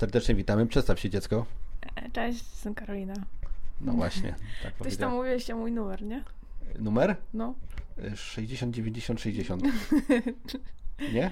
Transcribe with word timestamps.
Serdecznie 0.00 0.34
witamy. 0.34 0.66
Przedstaw 0.66 1.00
się 1.00 1.10
dziecko. 1.10 1.46
E, 1.96 2.10
Cześć, 2.10 2.38
jestem 2.50 2.74
Karolina. 2.74 3.14
No 3.80 3.92
właśnie, 3.92 4.34
tak 4.62 4.74
Ktoś 4.74 4.96
tam 4.96 5.12
mówiłeś 5.12 5.48
mój 5.48 5.72
numer, 5.72 6.02
nie? 6.02 6.24
Numer? 6.78 7.16
No. 7.34 7.54
Y, 7.98 8.16
60 8.16 8.74
90 8.74 9.20
60. 9.20 9.62
Nie? 11.12 11.30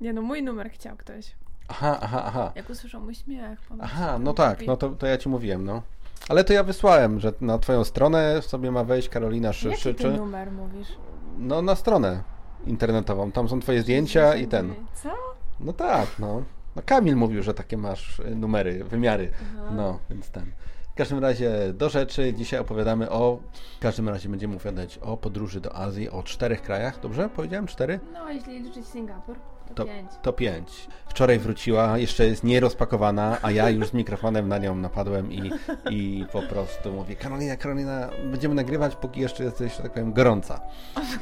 Nie 0.00 0.12
no, 0.12 0.22
mój 0.22 0.42
numer 0.42 0.70
chciał 0.70 0.96
ktoś. 0.96 1.34
Aha, 1.68 1.98
aha, 2.02 2.22
aha. 2.26 2.52
Jak 2.54 2.70
usłyszał 2.70 3.00
mój 3.00 3.14
śmiech. 3.14 3.58
Aha, 3.80 4.18
no 4.18 4.34
tak, 4.34 4.66
no 4.66 4.76
to, 4.76 4.88
to 4.90 5.06
ja 5.06 5.18
ci 5.18 5.28
mówiłem, 5.28 5.64
no. 5.64 5.82
Ale 6.28 6.44
to 6.44 6.52
ja 6.52 6.64
wysłałem, 6.64 7.20
że 7.20 7.32
na 7.40 7.58
twoją 7.58 7.84
stronę 7.84 8.42
sobie 8.42 8.70
ma 8.70 8.84
wejść 8.84 9.08
Karolina 9.08 9.48
Jaki 9.48 9.70
ty 9.70 9.76
Szyczy. 9.76 10.10
numer 10.12 10.52
mówisz? 10.52 10.88
No 11.38 11.62
na 11.62 11.74
stronę 11.74 12.22
internetową. 12.66 13.32
Tam 13.32 13.48
są 13.48 13.60
twoje 13.60 13.82
zdjęcia 13.82 14.34
i 14.34 14.46
ten. 14.46 14.74
Co? 15.02 15.10
No 15.60 15.72
tak, 15.72 16.18
no. 16.18 16.42
No. 16.76 16.82
Kamil 16.86 17.16
mówił, 17.16 17.42
że 17.42 17.54
takie 17.54 17.76
masz 17.76 18.18
y, 18.18 18.34
numery, 18.34 18.84
wymiary. 18.84 19.30
Aha. 19.34 19.70
No, 19.76 19.98
więc 20.10 20.30
ten. 20.30 20.52
W 20.92 20.94
każdym 20.96 21.18
razie 21.18 21.72
do 21.74 21.88
rzeczy. 21.88 22.34
Dzisiaj 22.34 22.60
opowiadamy 22.60 23.10
o. 23.10 23.38
W 23.76 23.82
każdym 23.82 24.08
razie 24.08 24.28
będziemy 24.28 24.56
opowiadać 24.56 24.98
o 24.98 25.16
podróży 25.16 25.60
do 25.60 25.76
Azji, 25.76 26.10
o 26.10 26.22
czterech 26.22 26.62
krajach. 26.62 27.00
Dobrze? 27.00 27.28
Powiedziałem 27.28 27.66
cztery? 27.66 28.00
No, 28.12 28.30
jeśli 28.30 28.60
liczyć 28.62 28.86
Singapur, 28.86 29.36
to, 29.68 29.74
To, 29.74 29.84
pięć. 29.84 30.10
to 30.22 30.32
pięć. 30.32 30.88
Wczoraj 31.08 31.38
wróciła, 31.38 31.98
jeszcze 31.98 32.26
jest 32.26 32.44
nierozpakowana, 32.44 33.38
a 33.42 33.50
ja 33.50 33.70
już 33.70 33.86
z 33.88 33.92
mikrofonem 33.94 34.48
na 34.48 34.58
nią 34.58 34.74
napadłem 34.74 35.32
i, 35.32 35.50
i 35.90 36.26
po 36.32 36.42
prostu 36.42 36.92
mówię, 36.92 37.16
Karolina, 37.16 37.56
Karolina, 37.56 38.08
będziemy 38.30 38.54
nagrywać, 38.54 38.96
póki 38.96 39.20
jeszcze 39.20 39.44
jesteś, 39.44 39.76
że 39.76 39.82
tak 39.82 39.92
powiem, 39.92 40.12
gorąca. 40.12 40.60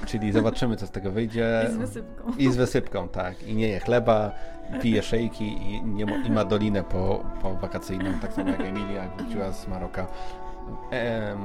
Czyli 0.06 0.32
zobaczymy, 0.32 0.76
co 0.76 0.86
z 0.86 0.90
tego 0.90 1.10
wyjdzie. 1.10 1.66
I 1.68 1.72
z 1.72 1.76
wysypką. 1.76 2.32
I 2.38 2.52
z 2.52 2.56
wysypką, 2.56 3.08
tak. 3.08 3.42
I 3.42 3.54
nie 3.54 3.68
je 3.68 3.80
chleba, 3.80 4.30
pije 4.82 5.02
szejki 5.02 5.44
i, 5.44 5.82
nie, 5.84 6.06
ma- 6.06 6.16
i 6.26 6.30
ma 6.30 6.44
dolinę 6.44 6.82
po, 6.84 7.24
po 7.42 7.54
wakacyjną, 7.54 8.18
tak 8.22 8.32
samo 8.32 8.50
jak 8.50 8.60
Emilia, 8.60 9.02
jak 9.02 9.16
wróciła 9.16 9.52
z 9.52 9.68
Maroka. 9.68 10.06
Em, 10.90 11.38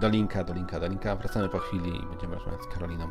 dolinka, 0.00 0.44
dolinka, 0.44 0.80
dolinka. 0.80 1.16
Wracamy 1.16 1.48
po 1.48 1.58
chwili 1.58 1.90
i 2.02 2.06
będziemy 2.06 2.34
rozmawiać 2.34 2.60
z 2.62 2.74
Karoliną. 2.74 3.08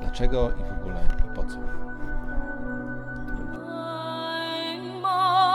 Dlaczego 0.00 0.50
i 0.50 0.62
w 0.64 0.80
ogóle 0.80 1.00
i 1.32 1.36
po 1.36 1.44
co. 1.44 1.56
all. 5.14 5.53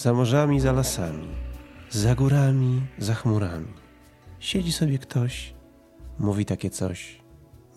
Za 0.00 0.12
morzami, 0.12 0.60
za 0.60 0.72
lasami, 0.72 1.28
za 1.90 2.14
górami, 2.14 2.82
za 2.98 3.14
chmurami. 3.14 3.72
Siedzi 4.38 4.72
sobie 4.72 4.98
ktoś, 4.98 5.54
mówi 6.18 6.44
takie 6.44 6.70
coś. 6.70 7.20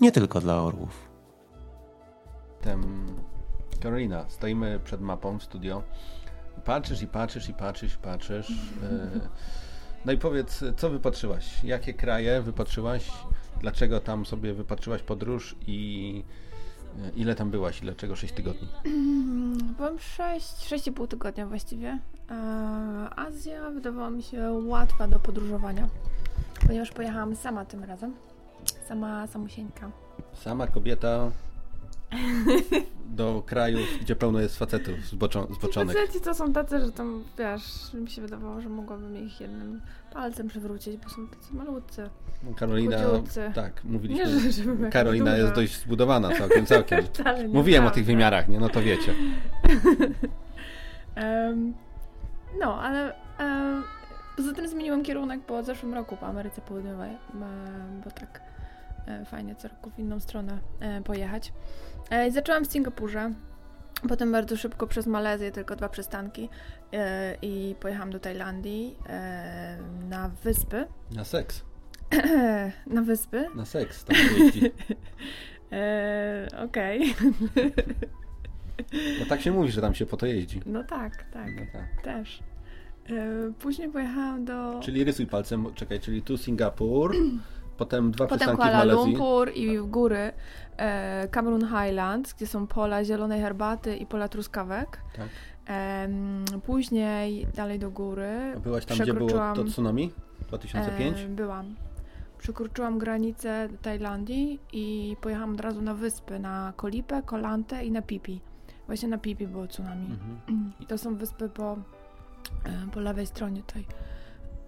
Nie 0.02 0.12
tylko 0.12 0.42
dla 0.42 0.62
orłów. 0.62 1.10
Karolina, 3.82 4.26
stoimy 4.30 4.80
przed 4.84 5.02
mapą 5.02 5.40
w 5.40 5.44
studio. 5.44 5.84
Patrzysz 6.66 7.02
i 7.02 7.08
patrzysz 7.08 7.50
i 7.50 7.54
patrzysz 7.54 7.94
i 7.94 7.98
patrzysz. 7.98 8.50
e, 8.84 9.10
No 10.06 10.12
i 10.12 10.18
powiedz, 10.18 10.64
co 10.78 10.90
wypatrzyłaś? 10.90 11.64
Jakie 11.64 11.94
kraje 11.94 12.42
wypatrzyłaś? 12.42 13.12
Dlaczego 13.62 14.00
tam 14.00 14.26
sobie 14.26 14.54
wypatrzyłaś 14.54 15.04
podróż 15.04 15.56
i 15.68 16.24
ile 17.16 17.36
tam 17.36 17.52
byłaś? 17.52 17.80
i 17.82 17.82
Dlaczego 17.82 18.16
6 18.16 18.34
tygodni? 18.34 18.68
Byłam 19.78 20.00
6, 20.00 20.48
6,5 20.48 21.08
tygodnia 21.08 21.48
właściwie. 21.48 22.00
E, 22.32 22.36
Azja 23.16 23.70
wydawała 23.70 24.10
mi 24.10 24.24
się 24.24 24.52
łatwa 24.52 25.08
do 25.08 25.20
podróżowania, 25.20 25.90
ponieważ 26.68 26.92
pojechałam 26.92 27.36
sama 27.36 27.66
tym 27.66 27.84
razem. 27.84 28.14
Sama, 28.88 29.28
samusieńka. 29.28 29.92
Sama 30.34 30.68
kobieta 30.68 31.32
do 33.06 33.44
krajów, 33.46 33.88
gdzie 34.02 34.16
pełno 34.16 34.40
jest 34.40 34.58
facetów 34.60 34.96
zboczo- 35.00 35.54
zboczonych. 35.56 35.98
Faceci 35.98 36.22
to 36.22 36.34
są 36.34 36.54
tacy, 36.54 36.80
że 36.80 36.92
tam, 36.92 37.24
wiesz, 37.38 37.94
mi 37.94 38.10
się 38.10 38.22
wydawało, 38.22 38.62
że 38.62 38.70
mogłabym 38.70 39.18
ich 39.18 39.42
jednym 39.42 39.82
palcem 40.14 40.48
przewrócić, 40.48 40.98
bo 40.98 41.10
są 41.10 41.28
tacy 41.28 41.54
malutcy. 41.56 42.10
Karolina, 42.56 42.98
Chudziutcy. 43.04 43.52
tak, 43.56 43.84
Nie, 43.84 43.92
mówiliśmy. 43.92 44.40
że 44.40 44.52
żebym 44.52 44.78
jakaś 44.80 44.94
Karolina 44.94 45.26
duża. 45.32 45.38
jest 45.38 45.54
dość 45.54 45.80
zbudowana 45.82 46.30
całkiem, 46.32 46.66
całkiem. 46.66 47.00
Nie 47.42 47.48
Mówiłem 47.48 47.86
o 47.86 47.92
tych 47.92 48.06
wymiarach, 48.06 48.48
nie? 48.50 48.60
No 48.60 48.70
to 48.70 48.82
wiecie. 48.82 49.14
Em, 51.16 51.74
no, 52.60 52.82
ale 52.82 53.14
em, 53.38 53.84
poza 54.38 54.54
tym 54.54 54.68
zmieniłam 54.68 55.04
kierunek 55.04 55.42
po 55.42 55.64
zeszłym 55.64 55.94
roku 55.94 56.18
po 56.18 56.26
Ameryce 56.28 56.62
Południowej, 56.62 57.12
bo 58.04 58.12
tak 58.12 58.42
fajnie 59.26 59.56
co 59.56 59.68
roku 59.68 59.90
w 59.90 60.00
inną 60.00 60.20
stronę 60.20 60.60
e, 60.80 61.02
pojechać. 61.02 61.54
E, 62.10 62.32
zaczęłam 62.32 62.66
w 62.66 62.72
Singapurze, 62.72 63.32
potem 64.10 64.32
bardzo 64.32 64.58
szybko 64.58 64.88
przez 64.88 65.08
Malezję, 65.08 65.52
tylko 65.52 65.76
dwa 65.76 65.90
przystanki 65.90 66.50
e, 66.94 67.36
i 67.42 67.76
pojechałam 67.80 68.10
do 68.12 68.20
Tajlandii 68.20 68.96
e, 69.10 69.78
na 70.10 70.30
wyspy. 70.44 70.86
Na 71.12 71.24
seks. 71.24 71.62
na 72.88 73.02
wyspy. 73.02 73.46
Na 73.56 73.66
seks 73.66 74.06
jeździ. 74.38 74.72
E, 75.72 76.48
Okej. 76.66 77.02
No 79.20 79.26
tak 79.30 79.42
się 79.42 79.52
mówi, 79.52 79.72
że 79.72 79.82
tam 79.82 79.94
się 79.96 80.06
po 80.06 80.18
to 80.18 80.26
jeździ. 80.26 80.62
No 80.66 80.84
tak, 80.84 81.24
tak, 81.32 81.48
No 81.56 81.62
tak. 81.74 82.02
też. 82.02 82.40
E, 83.10 83.14
Później 83.60 83.90
pojechałam 83.90 84.46
do... 84.46 84.80
Czyli 84.80 85.04
rysuj 85.04 85.28
palcem, 85.28 85.74
czekaj, 85.76 86.00
czyli 86.00 86.22
tu 86.22 86.38
Singapur, 86.38 87.16
potem 87.78 88.12
dwa 88.12 88.26
Potem 88.26 88.38
przystanki 88.38 88.62
w 88.62 88.64
Kuala 88.64 88.78
Malezji. 88.78 89.12
Lumpur 89.12 89.52
i 89.56 89.80
w 89.80 89.86
góry 89.86 90.32
e, 90.78 91.28
Cameron 91.28 91.68
Highlands, 91.68 92.34
gdzie 92.34 92.48
są 92.48 92.68
pola 92.68 93.04
zielonej 93.04 93.42
herbaty 93.42 93.96
i 93.96 94.06
pola 94.06 94.28
truskawek. 94.28 95.02
Tak. 95.18 95.28
Em, 95.66 96.46
później 96.66 97.48
dalej 97.56 97.80
do 97.80 97.92
góry. 97.92 98.54
A 98.56 98.60
byłaś 98.60 98.86
tam, 98.86 98.98
gdzie 98.98 99.14
było 99.14 99.30
to 99.30 99.64
tsunami? 99.64 100.12
2005? 100.48 101.20
E, 101.20 101.28
byłam. 101.28 101.76
Przekroczyłam 102.38 102.98
granicę 103.00 103.70
Tajlandii 103.82 104.60
i 104.74 105.18
pojechałam 105.22 105.54
od 105.54 105.62
razu 105.62 105.82
na 105.82 105.94
wyspy, 105.94 106.40
na 106.40 106.74
Kolipę, 106.76 107.22
Kolantę 107.22 107.86
i 107.86 107.92
na 107.92 108.02
Pipi. 108.02 108.42
Właśnie 108.86 109.08
na 109.10 109.18
Pipi 109.18 109.48
było 109.48 109.68
tsunami. 109.68 110.06
Mhm. 110.06 110.72
To 110.88 110.98
są 110.98 111.16
wyspy 111.16 111.50
po, 111.50 111.78
e, 112.64 112.88
po 112.94 113.00
lewej 113.00 113.26
stronie 113.28 113.64
tej 113.64 113.86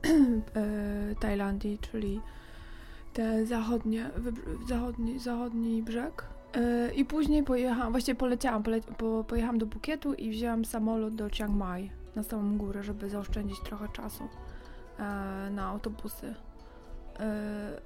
e, 0.55 1.15
Tajlandii, 1.19 1.77
czyli 1.91 2.21
te 3.15 3.45
zachodnie, 3.45 4.09
zachodni, 4.67 5.19
zachodni 5.19 5.83
brzeg. 5.83 6.25
E, 6.53 6.93
I 6.93 7.05
później 7.05 7.43
pojechałam, 7.43 7.91
właściwie 7.91 8.15
poleciałam, 8.15 8.63
pole, 8.63 8.81
po, 8.81 9.23
pojechałam 9.27 9.57
do 9.57 9.67
Pukietu 9.67 10.13
i 10.13 10.29
wzięłam 10.29 10.65
samolot 10.65 11.15
do 11.15 11.29
Chiang 11.29 11.55
Mai 11.55 11.91
na 12.15 12.23
samą 12.23 12.57
górę, 12.57 12.83
żeby 12.83 13.09
zaoszczędzić 13.09 13.59
trochę 13.59 13.87
czasu 13.89 14.23
e, 14.23 15.01
na 15.51 15.65
autobusy. 15.67 16.35
E, 17.19 17.79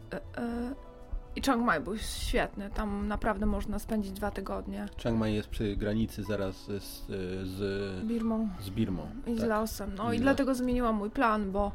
I 1.36 1.42
Chiang 1.42 1.66
Mai 1.66 1.80
był 1.80 1.98
świetny, 1.98 2.70
tam 2.70 3.08
naprawdę 3.08 3.46
można 3.46 3.80
spędzić 3.80 4.12
dwa 4.12 4.32
tygodnie. 4.32 4.86
Chiang 4.98 5.20
Mai 5.20 5.34
jest 5.34 5.50
przy 5.50 5.76
granicy 5.76 6.24
zaraz 6.24 6.56
z, 6.66 7.06
z, 7.48 8.06
Birmą. 8.06 8.50
z 8.62 8.70
Birmą. 8.70 9.10
I 9.28 9.36
z 9.36 9.40
tak. 9.40 9.50
Laosem. 9.50 9.92
No 9.98 10.14
I 10.14 10.16
i, 10.16 10.20
z 10.20 10.22
dlatego 10.22 10.56
zmieniłam 10.56 10.96
mój 10.96 11.10
plan, 11.10 11.52
bo 11.52 11.72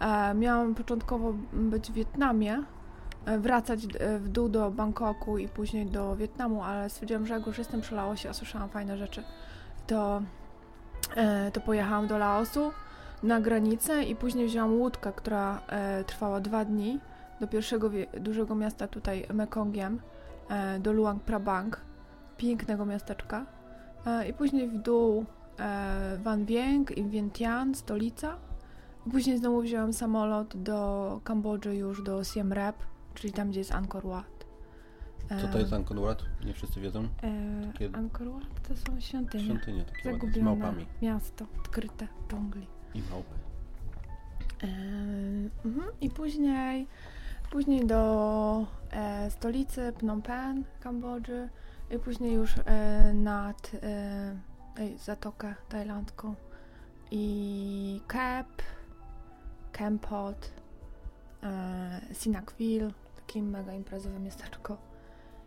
e, 0.00 0.34
miałam 0.34 0.74
początkowo 0.74 1.34
być 1.52 1.90
w 1.90 1.94
Wietnamie, 1.94 2.64
wracać 3.26 3.84
e, 3.84 4.18
w 4.18 4.28
dół 4.28 4.48
do 4.48 4.70
Bangkoku 4.70 5.38
i 5.38 5.48
później 5.48 5.86
do 5.86 6.16
Wietnamu, 6.16 6.62
ale 6.62 6.90
stwierdziłam, 6.90 7.26
że 7.26 7.34
jak 7.34 7.46
już 7.46 7.58
jestem 7.58 7.80
przy 7.80 7.94
Laosie, 7.94 8.28
a 8.30 8.32
słyszałam 8.32 8.68
fajne 8.68 8.96
rzeczy, 8.96 9.22
to, 9.86 10.22
e, 11.16 11.50
to 11.50 11.60
pojechałam 11.60 12.06
do 12.06 12.18
Laosu 12.18 12.72
na 13.22 13.40
granicę 13.40 14.04
i 14.04 14.16
później 14.16 14.46
wzięłam 14.46 14.72
łódkę, 14.72 15.12
która 15.12 15.60
e, 15.68 16.04
trwała 16.04 16.40
dwa 16.40 16.64
dni 16.64 17.00
do 17.40 17.48
pierwszego 17.48 17.90
dużego 18.20 18.54
miasta 18.54 18.88
tutaj 18.88 19.26
Mekongiem, 19.34 20.00
e, 20.48 20.78
do 20.78 20.92
Luang 20.92 21.22
Prabang, 21.22 21.80
pięknego 22.36 22.86
miasteczka. 22.86 23.46
E, 24.06 24.28
I 24.28 24.34
później 24.34 24.68
w 24.68 24.78
dół 24.78 25.24
e, 25.58 26.18
Van 26.22 26.44
Vieng 26.44 26.98
i 26.98 27.04
Vientiane, 27.04 27.74
stolica. 27.74 28.36
Później 29.10 29.38
znowu 29.38 29.60
wziąłem 29.60 29.92
samolot 29.92 30.56
do 30.56 31.20
Kambodży 31.24 31.76
już 31.76 32.02
do 32.02 32.24
Siem 32.24 32.52
Reap, 32.52 32.76
czyli 33.14 33.32
tam, 33.32 33.50
gdzie 33.50 33.60
jest 33.60 33.72
Angkor 33.72 34.06
Wat. 34.06 34.42
Co 35.40 35.48
to 35.48 35.58
jest 35.58 35.72
Angkor 35.72 36.00
Wat? 36.00 36.22
Nie 36.44 36.52
wszyscy 36.54 36.80
wiedzą. 36.80 37.08
Takie- 37.72 37.90
Angkor 37.96 38.30
Wat 38.32 38.68
to 38.68 38.76
są 38.76 39.00
świątynie. 39.00 39.44
Świątynie 39.44 39.84
takie 39.84 40.08
ładne, 40.12 40.12
z 40.12 40.22
Zagubione 40.22 40.44
małpami 40.56 40.86
miasto, 41.02 41.46
odkryte 41.60 42.06
w 42.06 42.30
dżungli. 42.30 42.66
i 42.94 43.02
małpy. 43.10 43.34
Mhm. 45.64 45.86
I 46.00 46.10
później, 46.10 46.86
później 47.50 47.86
do 47.86 48.66
e, 48.90 49.30
stolicy 49.30 49.92
Phnom 49.98 50.22
Penh, 50.22 50.66
Kambodży 50.80 51.48
i 51.90 51.98
później 51.98 52.34
już 52.34 52.54
e, 52.64 53.12
nad 53.14 53.70
e, 53.82 54.34
Zatokę 54.98 55.54
Tajlandzką 55.68 56.34
i 57.10 58.00
Kep, 58.06 58.62
Kempot, 59.72 60.52
e, 61.42 62.00
Sinakville, 62.12 62.90
takie 63.32 63.42
mega 63.42 63.72
imprezowe 63.72 64.20
miasteczko. 64.20 64.76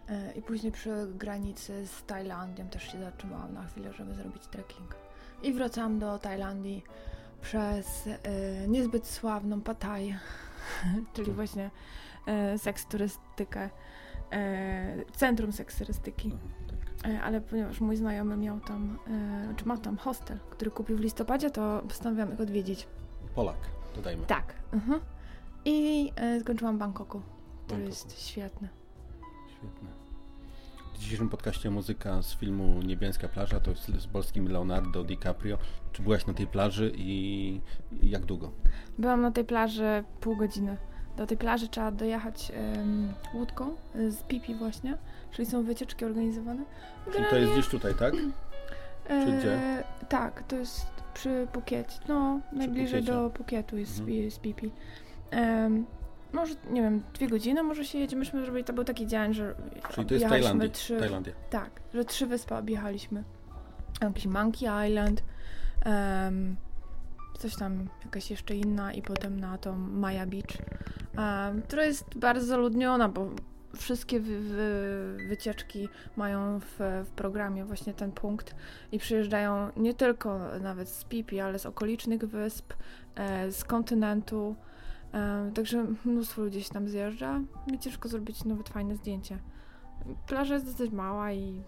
E, 0.09 0.31
I 0.31 0.41
później 0.41 0.71
przy 0.71 1.07
granicy 1.15 1.87
z 1.87 2.03
Tajlandią 2.03 2.67
też 2.67 2.91
się 2.91 2.99
zatrzymałam 2.99 3.53
na 3.53 3.63
chwilę, 3.63 3.93
żeby 3.93 4.15
zrobić 4.15 4.47
trekking. 4.47 4.95
I 5.43 5.53
wracałam 5.53 5.99
do 5.99 6.19
Tajlandii 6.19 6.83
przez 7.41 8.07
e, 8.07 8.67
niezbyt 8.67 9.07
sławną 9.07 9.61
Pattaję, 9.61 10.19
czyli 11.13 11.31
właśnie 11.31 11.71
e, 12.27 12.57
seks 12.57 12.85
turystykę, 12.85 13.69
e, 14.31 15.05
centrum 15.15 15.51
seks 15.51 15.77
turystyki. 15.77 16.31
Tak. 16.67 17.11
Ale 17.23 17.41
ponieważ 17.41 17.81
mój 17.81 17.95
znajomy 17.95 18.37
miał 18.37 18.59
tam, 18.59 18.99
czy 19.55 19.65
ma 19.65 19.77
tam 19.77 19.97
hostel, 19.97 20.39
który 20.49 20.71
kupił 20.71 20.97
w 20.97 20.99
listopadzie, 20.99 21.51
to 21.51 21.81
postanowiłam 21.87 22.33
ich 22.33 22.41
odwiedzić. 22.41 22.87
Polak, 23.35 23.57
dodajmy. 23.95 24.25
Tak. 24.25 24.53
Mhm. 24.71 24.99
I 25.65 26.11
skończyłam 26.41 26.75
w 26.75 26.79
Bangkoku. 26.79 27.34
To 27.67 27.77
jest 27.77 28.27
świetne. 28.27 28.67
Świetne. 29.57 29.89
W 30.93 30.97
dzisiejszym 30.97 31.29
podcaście 31.29 31.69
muzyka 31.69 32.21
z 32.21 32.35
filmu 32.35 32.81
Niebieska 32.81 33.27
plaża, 33.27 33.59
to 33.59 33.71
jest 33.71 33.85
z 33.85 34.07
polskim 34.07 34.47
Leonardo 34.47 35.03
DiCaprio. 35.03 35.57
Czy 35.93 36.01
byłaś 36.01 36.25
na 36.25 36.33
tej 36.33 36.47
plaży 36.47 36.91
i 36.95 37.61
jak 38.03 38.25
długo? 38.25 38.51
Byłam 38.97 39.21
na 39.21 39.31
tej 39.31 39.45
plaży 39.45 40.03
pół 40.21 40.35
godziny. 40.35 40.77
Do 41.17 41.27
tej 41.27 41.37
plaży 41.37 41.67
trzeba 41.67 41.91
dojechać 41.91 42.51
em, 42.55 43.13
łódką 43.33 43.75
e, 43.95 44.11
z 44.11 44.23
Pipi 44.23 44.55
właśnie, 44.55 44.97
czyli 45.31 45.45
są 45.45 45.63
wycieczki 45.63 46.05
organizowane. 46.05 46.63
Czyli 47.13 47.25
to 47.29 47.35
jest 47.35 47.53
gdzieś 47.53 47.67
tutaj, 47.67 47.93
tak? 47.95 48.13
E, 49.07 49.25
czy 49.25 49.31
gdzie? 49.37 49.83
Tak, 50.09 50.43
to 50.43 50.55
jest 50.55 50.85
przy 51.13 51.47
Pukiecie. 51.53 51.99
No, 52.07 52.39
najbliżej 52.51 53.01
Pukiecie. 53.01 53.13
do 53.21 53.29
Pukietu 53.29 53.77
jest 53.77 53.99
Mhm. 53.99 54.31
Pipi. 54.41 54.71
Em, 55.31 55.85
może, 56.35 56.55
nie 56.69 56.81
wiem, 56.81 57.03
dwie 57.13 57.27
godziny 57.27 57.63
może 57.63 57.85
się 57.85 57.97
jedzie. 57.97 58.15
Myśmy 58.15 58.41
zrobili, 58.41 58.63
to 58.63 58.73
był 58.73 58.83
taki 58.83 59.07
dzień, 59.07 59.33
że 59.33 59.55
Czyli 59.93 60.07
to 60.07 60.13
jest 60.13 60.25
Tajlandia. 60.27 60.69
trzy, 60.69 60.97
Tajlandia. 60.99 61.33
Tak, 61.49 61.81
że 61.93 62.05
trzy 62.05 62.25
wyspy 62.25 62.55
objechaliśmy. 62.55 63.23
Jakiś 64.01 64.25
Monkey 64.25 64.87
Island, 64.87 65.23
em, 65.85 66.55
coś 67.39 67.55
tam, 67.55 67.89
jakaś 68.05 68.31
jeszcze 68.31 68.55
inna 68.55 68.93
i 68.93 69.01
potem 69.01 69.39
na 69.39 69.57
tą 69.57 69.77
Maya 69.77 70.25
Beach, 70.25 70.57
em, 71.17 71.61
która 71.61 71.85
jest 71.85 72.17
bardzo 72.17 72.45
zaludniona, 72.45 73.09
bo 73.09 73.29
wszystkie 73.77 74.19
wy, 74.19 74.39
wy, 74.39 75.17
wycieczki 75.27 75.89
mają 76.15 76.59
w, 76.59 77.03
w 77.05 77.09
programie 77.15 77.65
właśnie 77.65 77.93
ten 77.93 78.11
punkt 78.11 78.55
i 78.91 78.99
przyjeżdżają 78.99 79.69
nie 79.77 79.93
tylko 79.93 80.39
nawet 80.61 80.89
z 80.89 81.03
Pipi, 81.03 81.39
ale 81.39 81.59
z 81.59 81.65
okolicznych 81.65 82.25
wysp, 82.25 82.73
e, 83.15 83.51
z 83.51 83.63
kontynentu, 83.63 84.55
także 85.53 85.85
mnóstwo 86.05 86.41
ludzi 86.41 86.63
się 86.63 86.69
tam 86.69 86.89
zjeżdża 86.89 87.41
i 87.73 87.79
ciężko 87.79 88.09
zrobić 88.09 88.45
nawet 88.45 88.69
fajne 88.69 88.95
zdjęcie. 88.95 89.39
Plaża 90.27 90.53
jest 90.53 90.65
dosyć 90.65 90.91
mała 90.91 91.31
i 91.31 91.61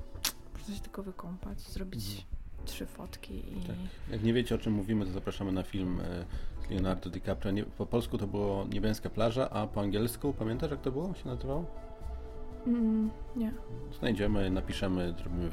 można 0.54 0.76
się 0.76 0.82
tylko 0.82 1.04
wykąpać, 1.04 1.60
zrobić 1.60 2.26
trzy 2.66 2.86
fotki 2.86 3.34
i... 3.34 3.62
Tak. 3.68 3.76
Jak 4.12 4.24
nie 4.24 4.34
wiecie 4.34 4.56
o 4.56 4.58
czym 4.58 4.74
mówimy, 4.74 5.06
to 5.06 5.12
zapraszamy 5.12 5.52
na 5.52 5.64
film 5.64 6.00
e, 6.02 6.26
z 6.68 6.70
Leonardo 6.70 7.10
DiCaprio. 7.10 7.52
Nie, 7.52 7.64
po 7.64 7.86
polsku 7.86 8.18
to 8.18 8.28
było 8.28 8.66
Niebieska 8.66 9.10
plaża, 9.10 9.50
a 9.50 9.68
po 9.68 9.82
angielsku 9.82 10.34
pamiętasz 10.34 10.72
jak 10.72 10.82
to 10.82 10.92
było? 10.92 11.14
się 11.14 11.30
nazywało? 11.30 11.66
Mm, 12.68 13.10
nie. 13.36 13.52
Znajdziemy, 14.00 14.50
napiszemy, 14.52 15.14
zrobimy 15.18 15.50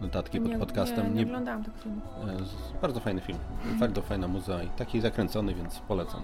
notatki 0.00 0.40
pod 0.40 0.50
nie, 0.50 0.58
podcastem. 0.58 1.04
Nie, 1.04 1.10
nie 1.10 1.16
Nie- 1.16 1.26
oglądałam 1.26 1.64
tego 1.64 1.76
filmu. 1.78 2.00
e, 2.76 2.80
bardzo 2.82 3.00
fajny 3.00 3.20
film. 3.20 3.38
Bardzo 3.80 4.02
fajna 4.02 4.28
muza 4.28 4.62
i 4.62 4.68
taki 4.68 5.00
zakręcony, 5.00 5.54
więc 5.54 5.78
polecam. 5.78 6.22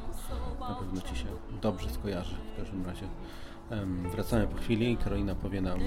Na 0.61 0.75
pewno 0.75 1.01
Ci 1.01 1.17
się 1.17 1.27
dobrze 1.63 1.91
skojarzy 1.91 2.35
w 2.55 2.57
każdym 2.61 2.87
razie. 2.87 3.07
Em, 3.71 4.11
wracamy 4.11 4.47
po 4.47 4.57
chwili. 4.57 4.97
Karolina 4.97 5.35
powie 5.35 5.61
nam 5.61 5.81
em, 5.81 5.83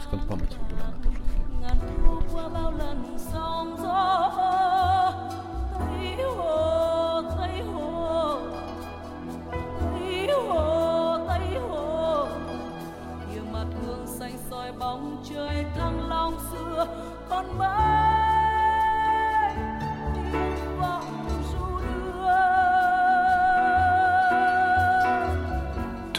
skąd 0.00 0.22
pomysł 0.24 0.52
w 0.58 0.62
ogóle 0.62 0.84
na 0.86 0.92
to 0.92 1.10
wszystkie. 1.10 1.42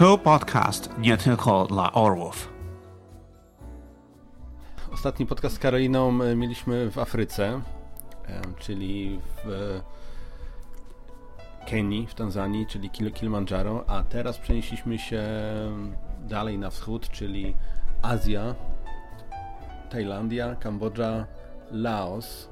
To 0.03 0.17
podcast 0.17 0.89
nie 0.97 1.17
tylko 1.17 1.65
dla 1.65 1.93
orłów. 1.93 2.53
Ostatni 4.93 5.25
podcast 5.25 5.55
z 5.55 5.59
Karoliną 5.59 6.21
e, 6.23 6.35
mieliśmy 6.35 6.91
w 6.91 6.97
Afryce, 6.97 7.45
em, 7.47 7.61
czyli 8.59 9.19
w 9.45 9.49
e, 9.49 9.81
Kenii, 11.69 12.07
w 12.07 12.13
Tanzanii, 12.15 12.67
czyli 12.67 12.89
Kil- 12.91 13.11
Kilimandżaro, 13.11 13.83
a 13.87 14.03
teraz 14.03 14.37
przenieśliśmy 14.37 14.97
się 14.99 15.23
dalej 16.19 16.57
na 16.59 16.69
wschód, 16.69 17.09
czyli 17.09 17.55
Azja, 18.01 18.55
Tajlandia, 19.89 20.55
Kambodża, 20.55 21.25
Laos, 21.71 22.49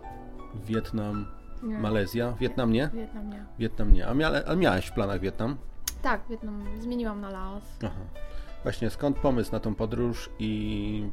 Wietnam, 0.65 1.27
Nie. 1.63 1.79
Malezja. 1.79 2.33
Wietnam 2.39 2.71
nie? 2.71 2.89
Wietnam 2.93 3.29
nie. 3.29 3.45
Wietnam 3.59 3.93
nie. 3.93 4.07
A, 4.07 4.13
mia- 4.13 4.43
a 4.47 4.55
miałeś 4.55 4.85
w 4.85 4.91
planach 4.93 5.19
Wietnam? 5.19 5.57
Tak, 6.01 6.21
Wietnam. 6.29 6.65
Zmieniłam 6.79 7.21
na 7.21 7.29
Laos. 7.29 7.63
Aha. 7.83 8.01
Właśnie 8.63 8.89
skąd 8.89 9.17
pomysł 9.17 9.51
na 9.51 9.59
tą 9.59 9.75
podróż 9.75 10.29
i 10.39 11.09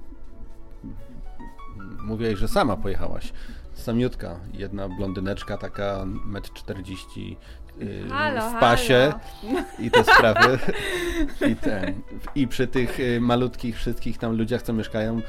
mówiłaś, 2.04 2.38
że 2.38 2.48
sama 2.48 2.76
pojechałaś. 2.76 3.32
Samiutka, 3.72 4.40
jedna 4.52 4.88
blondyneczka, 4.88 5.58
taka 5.58 6.04
1,40 6.32 7.36
m 7.80 8.10
Halo, 8.10 8.50
w 8.50 8.60
pasie 8.60 9.12
halo. 9.42 9.64
i 9.78 9.90
te 9.90 10.04
sprawy. 10.04 10.58
I, 11.50 11.56
ten, 11.56 12.00
I 12.34 12.48
przy 12.48 12.66
tych 12.66 13.00
y, 13.00 13.20
malutkich 13.20 13.76
wszystkich 13.76 14.18
tam 14.18 14.36
ludziach, 14.36 14.62
co 14.62 14.72
mieszkają, 14.72 15.20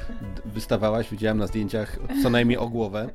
wystawałaś, 0.45 1.10
widziałem 1.10 1.38
na 1.38 1.48
zdjęciach 1.48 1.98
co 2.24 2.29
najmniej 2.29 2.57
o 2.57 2.69
głowę. 2.69 3.10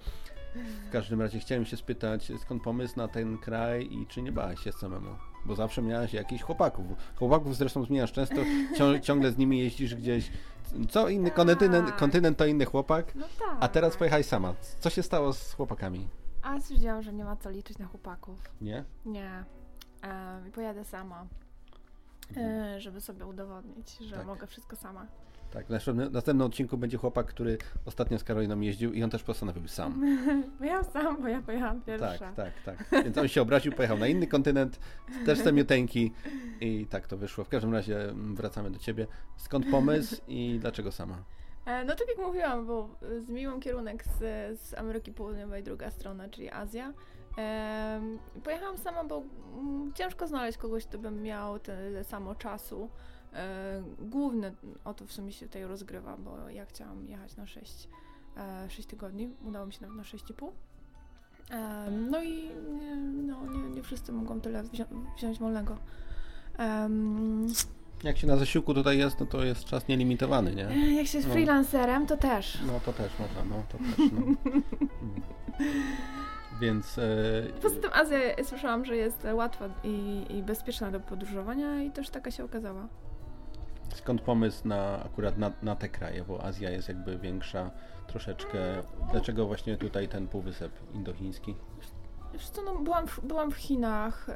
W 0.88 0.92
każdym 0.92 1.20
razie 1.20 1.38
chciałem 1.38 1.64
się 1.64 1.76
spytać, 1.76 2.32
skąd 2.40 2.62
pomysł 2.62 2.94
na 2.96 3.08
ten 3.08 3.38
kraj 3.38 3.88
i 3.92 4.06
czy 4.06 4.22
nie 4.22 4.32
bałaś 4.32 4.60
się 4.60 4.72
samemu? 4.72 5.10
Bo 5.46 5.54
zawsze 5.54 5.82
miałaś 5.82 6.12
jakichś 6.12 6.42
chłopaków. 6.42 6.86
Chłopaków 7.18 7.56
zresztą 7.56 7.84
zmieniasz 7.84 8.12
często, 8.12 8.36
cią- 8.76 9.00
ciągle 9.00 9.32
z 9.32 9.38
nimi 9.38 9.58
jeździsz 9.58 9.94
gdzieś. 9.94 10.30
Co 10.90 11.08
inny 11.08 11.30
kontynent, 11.30 11.86
Tak. 11.88 11.96
kontynent 11.96 12.38
to 12.38 12.46
inny 12.46 12.64
chłopak, 12.64 13.14
No 13.14 13.26
tak. 13.38 13.56
a 13.60 13.68
teraz 13.68 13.96
pojechałeś 13.96 14.26
sama. 14.26 14.54
Co 14.80 14.90
się 14.90 15.02
stało 15.02 15.32
z 15.32 15.52
chłopakami? 15.52 16.08
A 16.42 16.60
stwierdziłam, 16.60 17.02
że 17.02 17.12
nie 17.12 17.24
ma 17.24 17.36
co 17.36 17.50
liczyć 17.50 17.78
na 17.78 17.86
chłopaków. 17.86 18.38
Nie? 18.60 18.84
Nie. 19.06 19.44
Em, 20.02 20.52
pojadę 20.52 20.84
sama. 20.84 21.26
E, 22.36 22.80
żeby 22.80 23.00
sobie 23.00 23.26
udowodnić, 23.26 23.98
że 23.98 24.16
Tak. 24.16 24.26
mogę 24.26 24.46
wszystko 24.46 24.76
sama. 24.76 25.06
Tak, 25.54 25.66
w 25.66 25.70
następnym, 25.70 26.12
następnym 26.12 26.46
odcinku 26.46 26.78
będzie 26.78 26.98
chłopak, 26.98 27.26
który 27.26 27.58
ostatnio 27.84 28.18
z 28.18 28.24
Karoliną 28.24 28.60
jeździł 28.60 28.92
i 28.92 29.02
on 29.02 29.10
też 29.10 29.22
postanowił 29.22 29.68
sam. 29.68 30.16
Bo 30.58 30.64
ja 30.64 30.82
sam, 30.84 31.22
bo 31.22 31.28
ja 31.28 31.42
pojechałam 31.42 31.82
pierwsza. 31.82 32.32
Tak, 32.32 32.34
tak, 32.64 32.78
tak. 32.90 33.04
Więc 33.04 33.18
on 33.18 33.28
się 33.28 33.42
obraził, 33.42 33.72
pojechał 33.72 33.98
na 33.98 34.06
inny 34.06 34.26
kontynent, 34.26 34.78
też 35.26 35.38
samiuteńki 35.38 36.12
i 36.60 36.86
tak 36.86 37.06
to 37.06 37.16
wyszło. 37.16 37.44
W 37.44 37.48
każdym 37.48 37.72
razie 37.72 38.02
mm, 38.02 38.34
wracamy 38.36 38.70
do 38.70 38.78
ciebie. 38.78 39.06
Skąd 39.36 39.66
pomysł 39.70 40.16
i 40.28 40.58
dlaczego 40.60 40.92
sama? 40.92 41.24
E, 41.66 41.84
No 41.84 41.94
tak 41.94 42.08
jak 42.08 42.18
mówiłam, 42.26 42.66
bo 42.66 42.88
zmieniłam 43.20 43.60
kierunek 43.60 44.04
z, 44.04 44.18
z 44.60 44.74
Ameryki 44.74 45.12
Południowej, 45.12 45.62
druga 45.62 45.90
strona, 45.90 46.28
czyli 46.28 46.50
Azja. 46.50 46.92
Pojechałam 48.44 48.78
sama, 48.78 49.04
bo 49.04 49.22
mm, 49.58 49.92
ciężko 49.92 50.26
znaleźć 50.26 50.58
kogoś, 50.58 50.86
kto 50.86 50.98
by 50.98 51.10
miał 51.10 51.58
tyle 51.58 52.04
samo 52.04 52.34
czasu. 52.34 52.90
E, 53.34 53.82
główne 53.98 54.52
o 54.84 54.94
to 54.94 55.06
w 55.06 55.12
sumie 55.12 55.32
się 55.32 55.46
tutaj 55.46 55.64
rozgrywa, 55.64 56.16
bo 56.16 56.48
ja 56.48 56.66
chciałam 56.66 57.06
jechać 57.06 57.36
na 57.36 57.46
6, 57.46 57.88
e, 58.36 58.70
6 58.70 58.88
tygodni, 58.88 59.30
udało 59.44 59.66
mi 59.66 59.72
się 59.72 59.82
nawet 59.82 59.96
na 59.96 60.02
6,5. 60.02 60.52
Em, 61.50 62.10
no 62.10 62.22
i 62.22 62.48
nie, 62.80 62.96
no, 63.26 63.46
nie, 63.46 63.68
nie 63.70 63.82
wszyscy 63.82 64.12
mogą 64.12 64.40
tyle 64.40 64.62
wzią 64.62 64.84
wziąć 65.16 65.38
wolnego. 65.38 65.76
Em, 66.58 67.46
Jak 68.04 68.18
się 68.18 68.26
na 68.26 68.36
zasiłku 68.36 68.74
tutaj 68.74 68.98
jest, 68.98 69.20
no 69.20 69.26
to 69.26 69.44
jest 69.44 69.64
czas 69.64 69.88
nielimitowany, 69.88 70.54
nie? 70.54 70.68
e, 70.68 70.92
jak 70.92 71.06
się 71.06 71.18
jest 71.18 71.28
No. 71.28 71.34
freelancerem, 71.34 72.06
to 72.06 72.16
też. 72.16 72.58
No 72.66 72.80
to 72.80 72.92
też 72.92 73.12
można, 73.18 73.44
no 73.56 73.62
to 73.68 73.78
też, 73.78 74.12
no. 74.12 74.20
Więc 76.60 76.98
e, 76.98 77.02
Poza 77.62 77.80
tym 77.80 77.90
Azja, 77.92 78.18
ja 78.24 78.44
słyszałam, 78.44 78.84
że 78.84 78.96
jest 78.96 79.26
łatwa 79.34 79.68
i, 79.84 80.24
i 80.30 80.42
bezpieczna 80.42 80.90
do 80.90 81.00
podróżowania 81.00 81.82
i 81.82 81.90
też 81.90 82.10
taka 82.10 82.30
się 82.30 82.44
okazała. 82.44 82.88
Skąd 83.96 84.20
pomysł 84.20 84.68
na 84.68 85.04
akurat 85.04 85.38
na, 85.38 85.52
na 85.62 85.76
te 85.76 85.88
kraje, 85.88 86.24
bo 86.24 86.44
Azja 86.44 86.70
jest 86.70 86.88
jakby 86.88 87.18
większa 87.18 87.70
troszeczkę. 88.06 88.58
Dlaczego 89.10 89.46
właśnie 89.46 89.76
tutaj 89.76 90.08
ten 90.08 90.28
półwysep 90.28 90.72
indochiński? 90.94 91.56
Co, 92.52 92.62
no, 92.62 92.74
byłam, 92.78 93.06
w, 93.06 93.20
byłam 93.26 93.50
w 93.50 93.56
Chinach, 93.56 94.26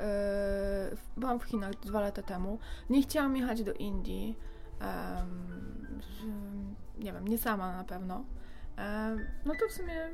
w- 0.97 1.09
byłam 1.17 1.39
w 1.41 1.45
Chinach 1.45 1.75
dwa 1.75 2.01
lata 2.01 2.23
temu. 2.23 2.59
Nie 2.91 3.03
chciałam 3.03 3.37
jechać 3.37 3.63
do 3.65 3.73
Indii. 3.73 4.39
nie 6.99 7.13
wiem, 7.13 7.29
nie 7.29 7.39
sama 7.39 7.77
na 7.77 7.85
pewno. 7.85 8.25
No 9.45 9.53
to 9.61 9.69
w 9.69 9.73
sumie 9.73 10.09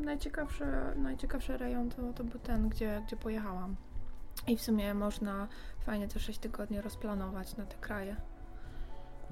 najciekawszy, 0.00 0.64
najciekawszy 0.96 1.56
rejon 1.56 1.90
to, 1.90 2.12
to 2.12 2.24
był 2.24 2.40
ten, 2.40 2.68
gdzie, 2.68 3.02
gdzie 3.06 3.16
pojechałam. 3.16 3.76
I 4.46 4.56
w 4.56 4.62
sumie 4.62 4.94
można 4.94 5.48
fajnie 5.80 6.08
te 6.08 6.20
6 6.20 6.38
tygodni 6.38 6.80
rozplanować 6.80 7.56
na 7.56 7.66
te 7.66 7.76
kraje. 7.76 8.16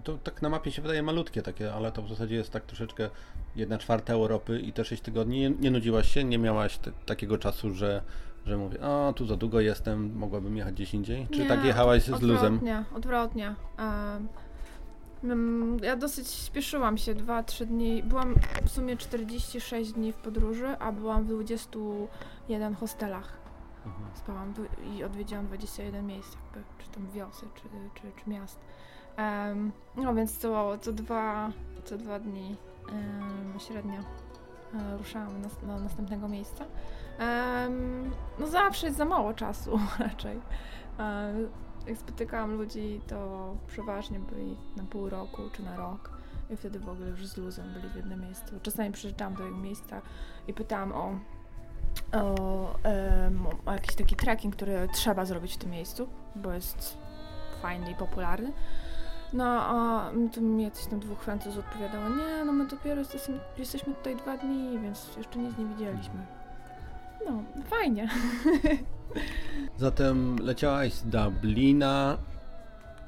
To 0.05 0.19
tak 0.19 0.43
na 0.43 0.49
mapie 0.49 0.73
się 0.73 0.83
wydaje 0.83 1.03
malutkie 1.03 1.43
takie, 1.43 1.75
ale 1.75 1.93
to 1.93 2.03
w 2.03 2.09
zasadzie 2.09 2.35
jest 2.35 2.51
tak 2.51 2.65
troszeczkę 2.65 3.11
jedna 3.57 3.79
czwarta 3.79 4.13
Europy 4.13 4.61
i 4.61 4.73
te 4.73 4.85
6 4.85 5.03
tygodni. 5.03 5.41
Nie, 5.41 5.51
nie 5.51 5.71
nudziłaś 5.71 6.09
się? 6.09 6.25
Nie 6.25 6.39
miałaś 6.39 6.79
te, 6.79 6.93
takiego 7.07 7.39
czasu, 7.39 7.75
że, 7.75 8.03
że 8.47 8.57
mówię, 8.57 8.85
a 8.85 9.13
tu 9.13 9.27
za 9.27 9.37
długo 9.37 9.61
jestem, 9.61 10.17
mogłabym 10.17 10.57
jechać 10.57 10.75
gdzieś 10.75 10.95
indziej? 10.95 11.29
Czy 11.33 11.39
Nie, 11.39 11.47
tak 11.47 11.65
jechałaś 11.65 12.03
z 12.03 12.23
luzem? 12.23 12.55
Odwrotnie, 12.55 12.85
odwrotnie. 12.95 13.55
Mm, 15.25 15.79
ja 15.83 15.97
dosyć 15.97 16.29
spieszyłam 16.29 16.99
się, 16.99 17.15
2-3 17.15 17.65
dni. 17.65 18.03
Byłam 18.03 18.35
w 18.65 18.71
sumie 18.71 18.97
46 18.97 19.93
dni 19.93 20.13
w 20.13 20.17
podróży, 20.17 20.77
a 20.79 20.93
byłam 20.93 21.25
w 21.25 21.27
21 21.27 22.75
hostelach. 22.75 23.33
Mhm. 23.87 24.05
Spałam 24.15 24.55
i 24.95 25.05
odwiedziłam 25.05 25.47
21 25.47 26.07
miejsc, 26.07 26.35
jakby, 26.35 26.85
czy 26.85 26.91
tam 26.91 27.11
wiosek, 27.11 27.49
czy, 27.55 27.63
czy, 27.95 28.23
czy 28.25 28.31
miast. 28.31 28.59
Em, 29.17 29.73
no 29.97 30.15
więc 30.15 30.39
co, 30.39 30.79
co, 30.79 30.93
dwa, 30.93 31.51
co 31.85 31.99
dwa 31.99 32.19
dni 32.19 32.57
em, 32.89 33.61
średnio 33.61 34.01
e, 34.75 34.97
ruszałam 34.97 35.43
na, 35.43 35.49
na 35.67 35.81
następnego 35.81 36.29
miejsca. 36.29 36.65
No 38.39 38.47
zawsze 38.47 38.87
jest 38.87 38.99
za 38.99 39.05
mało 39.05 39.35
czasu 39.35 39.81
raczej. 39.99 40.41
E, 40.99 41.33
jak 41.87 41.99
spotykałam 41.99 42.55
ludzi, 42.55 43.01
to 43.07 43.57
przeważnie 43.67 44.21
byli 44.21 44.57
na 44.77 44.85
pół 44.85 45.09
roku 45.09 45.43
czy 45.53 45.63
na 45.63 45.77
rok. 45.77 46.11
I 46.51 46.57
wtedy 46.57 46.79
w 46.79 46.89
ogóle 46.89 47.09
już 47.09 47.27
z 47.27 47.37
luzem 47.37 47.73
byli 47.73 47.89
w 47.89 47.97
jednym 47.97 48.21
miejscu. 48.21 48.61
Czasami 48.63 48.93
przyjeżdżałam 48.93 49.35
do 49.35 49.45
jego 49.45 49.57
miejsca 49.57 50.03
i 50.49 50.55
pytałam 50.55 50.93
o, 50.93 51.19
o, 52.13 52.75
em, 52.83 53.47
o 53.67 53.73
jakiś 53.73 53.95
taki 53.97 54.17
trekking, 54.17 54.57
który 54.57 54.89
trzeba 54.93 55.25
zrobić 55.25 55.55
w 55.55 55.59
tym 55.59 55.71
miejscu, 55.71 56.09
bo 56.37 56.53
jest 56.53 56.99
fajny 57.63 57.91
i 57.91 57.95
popularny. 57.95 58.53
No, 59.33 59.45
a 59.45 60.11
tu 60.33 60.41
mi 60.43 60.63
jacyś 60.63 60.87
tam 60.87 61.01
dwóch 61.01 61.23
Francuzów 61.23 61.65
odpowiadało, 61.67 62.09
nie, 62.09 62.45
no 62.45 62.53
my 62.53 62.67
dopiero 62.67 62.99
jesteśmy, 62.99 63.41
jesteśmy 63.59 63.95
tutaj 63.95 64.17
dwa 64.17 64.37
dni, 64.37 64.79
więc 64.79 65.17
jeszcze 65.17 65.39
nic 65.39 65.59
nie 65.59 65.65
widzieliśmy. 65.65 66.27
No, 67.27 67.43
fajnie. 67.65 68.09
Zatem 69.77 70.37
leciałaś 70.39 70.93
z 70.93 71.03
Dublina. 71.05 72.19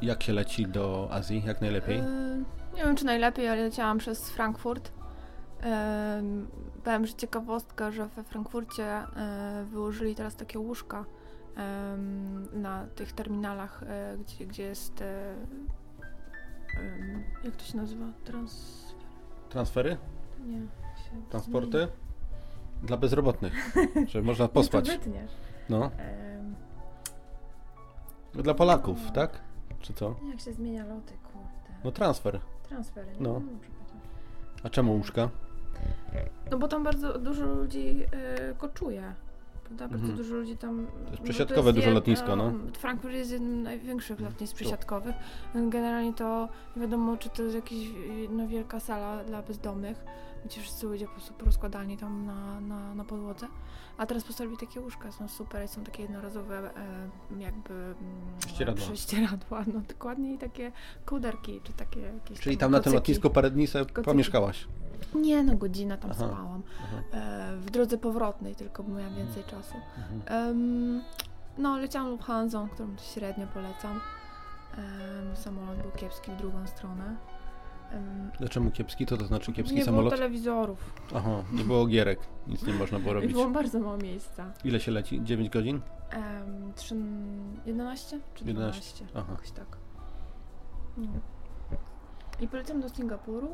Jak 0.02 0.22
się 0.22 0.32
leci 0.32 0.66
do 0.66 1.08
Azji? 1.10 1.42
Jak 1.46 1.60
najlepiej? 1.60 1.96
Yy, 1.96 2.44
nie 2.74 2.84
wiem, 2.84 2.96
czy 2.96 3.04
najlepiej, 3.04 3.48
ale 3.48 3.62
leciałam 3.62 3.98
przez 3.98 4.30
Frankfurt. 4.30 4.92
Yy, 5.62 5.68
powiem, 6.84 7.06
że 7.06 7.14
ciekawostka, 7.14 7.90
że 7.90 8.06
we 8.06 8.24
Frankfurcie 8.24 9.02
yy, 9.58 9.64
wyłożyli 9.64 10.14
teraz 10.14 10.36
takie 10.36 10.58
łóżka 10.58 11.04
na 12.52 12.86
tych 12.86 13.12
terminalach, 13.12 13.84
gdzie, 14.18 14.46
gdzie 14.46 14.62
jest. 14.62 15.04
Jak 17.44 17.56
to 17.56 17.64
się 17.64 17.76
nazywa? 17.76 18.04
Trans. 18.24 18.84
Transfery? 19.48 19.96
Nie. 20.46 20.56
się 20.56 21.22
Transporty? 21.30 21.88
Dla 22.82 22.96
bezrobotnych, 22.96 23.52
że 24.10 24.22
można 24.22 24.48
pospać. 24.48 24.88
Nie, 24.88 24.98
to 24.98 25.04
wytniesz. 25.04 25.30
No, 25.68 25.90
dla 28.34 28.54
Polaków, 28.54 28.98
tak? 29.14 29.40
Czy 29.80 29.94
co? 29.94 30.14
jak 30.30 30.40
się 30.40 30.52
zmienia 30.52 30.86
loty, 30.86 31.12
kurde. 31.32 31.80
No 31.84 31.92
transfer. 31.92 32.40
Transfery, 32.68 33.12
nie? 33.12 33.20
no. 33.20 33.32
No, 33.32 33.40
dobrze 33.40 33.70
powiedziałam. 33.70 34.00
A 34.62 34.70
czemu 34.70 34.92
łóżka? 34.92 35.28
No 36.50 36.58
bo 36.58 36.68
tam 36.68 36.84
bardzo 36.84 37.18
dużo 37.18 37.46
ludzi 37.46 38.02
y, 38.50 38.54
koczuje. 38.58 39.14
Prawda? 39.66 39.88
Bardzo 39.88 40.06
Mhm. 40.06 40.16
dużo 40.16 40.34
ludzi 40.34 40.56
tam. 40.56 40.86
To 40.86 41.10
jest 41.10 41.18
no 41.20 41.24
przesiadkowe 41.24 41.72
duże 41.72 41.90
jed- 41.90 41.94
lotnisko, 41.94 42.36
no. 42.36 42.52
Frankfurt 42.78 43.14
jest 43.14 43.30
jednym 43.30 43.60
z 43.60 43.64
największych 43.64 44.20
lotnisk 44.20 44.52
Tu. 44.52 44.56
przesiadkowych. 44.56 45.14
Generalnie 45.54 46.14
to 46.14 46.48
nie 46.76 46.82
wiadomo, 46.82 47.16
czy 47.16 47.28
to 47.28 47.42
jest 47.42 47.54
jakaś 47.54 47.78
no, 48.30 48.48
wielka 48.48 48.80
sala 48.80 49.24
dla 49.24 49.42
bezdomnych, 49.42 50.04
gdzie 50.46 50.60
wszyscy 50.60 50.86
ludzie 50.86 51.06
po 51.06 51.12
prostu 51.12 51.34
porozkładani 51.34 51.96
tam 51.96 52.26
na, 52.26 52.60
na, 52.60 52.94
na 52.94 53.04
podłodze. 53.04 53.46
A 53.98 54.06
teraz 54.06 54.24
postawili 54.24 54.56
takie 54.56 54.80
łóżka, 54.80 55.12
są 55.12 55.28
super, 55.28 55.68
są 55.68 55.84
takie 55.84 56.02
jednorazowe 56.02 56.70
e, 56.76 57.40
jakby 57.42 57.74
mm, 57.74 57.94
Prześcieradła. 58.38 58.84
prześcieradła, 58.86 59.64
no 59.74 59.80
dokładnie 59.80 60.34
i 60.34 60.38
takie 60.38 60.72
kołderki, 61.04 61.60
czy 61.64 61.72
takie 61.72 62.00
jakieś 62.00 62.40
Czyli 62.40 62.56
tam 62.56 62.70
na 62.70 62.80
tym 62.80 62.92
lotnisku 62.94 63.30
parę 63.30 63.50
dni 63.50 63.66
sobie 63.66 63.84
Kocyki. 63.84 64.04
pomieszkałaś. 64.04 64.68
Nie, 65.14 65.42
no 65.42 65.56
godzinę 65.56 65.98
tam 65.98 66.10
Aha. 66.10 66.26
spałam. 66.28 66.62
Aha. 66.84 66.96
E, 67.12 67.56
w 67.56 67.70
drodze 67.70 67.98
powrotnej 67.98 68.54
tylko, 68.54 68.82
bo 68.82 68.94
miałam 68.94 69.14
więcej 69.14 69.44
czasu. 69.44 69.74
Mhm. 69.98 70.22
Em, 70.50 71.02
no, 71.58 71.76
leciałam 71.78 72.10
Lufthansa, 72.10 72.68
którą 72.74 72.88
średnio 73.14 73.46
polecam. 73.46 74.00
Em, 74.78 75.36
samolot 75.36 75.76
był 75.82 75.90
kiepski 75.90 76.30
w 76.30 76.36
drugą 76.36 76.66
stronę. 76.66 77.16
Dlaczego 78.38 78.70
kiepski? 78.70 79.06
To 79.06 79.16
to 79.16 79.24
znaczy 79.26 79.52
kiepski 79.52 79.76
nie 79.76 79.84
samolot? 79.84 80.04
było 80.04 80.16
telewizorów. 80.16 80.78
Aha, 81.14 81.42
nie 81.52 81.64
było 81.64 81.86
gierek, 81.86 82.18
nic 82.46 82.66
nie 82.66 82.72
można 82.72 82.98
było 82.98 83.14
robić. 83.14 83.32
było 83.32 83.50
bardzo 83.50 83.80
mało 83.80 83.96
miejsca. 83.96 84.52
Ile 84.64 84.80
się 84.80 84.92
leci? 84.92 85.20
9 85.24 85.50
godzin? 85.50 85.80
Em, 86.10 86.72
trzy, 86.74 86.94
11 87.66 88.20
czy 88.34 88.44
11, 88.44 89.04
12? 89.04 89.06
aha. 89.14 89.26
Jakoś 89.32 89.50
tak. 89.50 89.76
No. 90.96 91.06
I 92.40 92.48
polecam 92.48 92.80
do 92.80 92.88
Singapuru. 92.88 93.48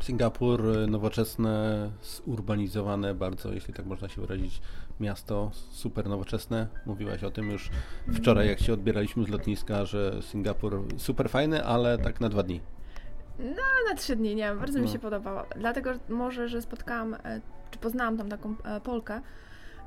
Singapur, 0.00 0.66
y, 0.66 0.86
nowoczesne, 0.86 1.90
zurbanizowane 2.02 3.14
bardzo, 3.14 3.52
jeśli 3.52 3.74
tak 3.74 3.86
można 3.86 4.08
się 4.08 4.20
wyrazić, 4.20 4.60
miasto, 5.00 5.50
super 5.70 6.08
nowoczesne. 6.08 6.68
Mówiłaś 6.86 7.24
o 7.24 7.30
tym 7.30 7.50
już 7.50 7.70
wczoraj, 8.14 8.48
jak 8.48 8.60
się 8.60 8.72
odbieraliśmy 8.72 9.24
z 9.24 9.28
lotniska, 9.28 9.84
że 9.84 10.22
Singapur 10.22 10.84
super 10.96 11.30
fajny, 11.30 11.64
ale 11.64 11.98
tak 11.98 12.20
na 12.20 12.28
dwa 12.28 12.42
dni. 12.42 12.60
A 13.50 13.90
na 13.90 13.96
trzy 13.96 14.16
dni, 14.16 14.34
nie 14.34 14.44
wiem, 14.44 14.58
bardzo 14.58 14.78
mi 14.78 14.86
No. 14.86 14.92
się 14.92 14.98
podobało. 14.98 15.42
Dlatego 15.56 15.90
może, 16.08 16.48
że 16.48 16.62
spotkałam, 16.62 17.14
e, 17.14 17.40
czy 17.70 17.78
poznałam 17.78 18.16
tam 18.18 18.28
taką 18.28 18.54
e, 18.64 18.80
Polkę. 18.80 19.20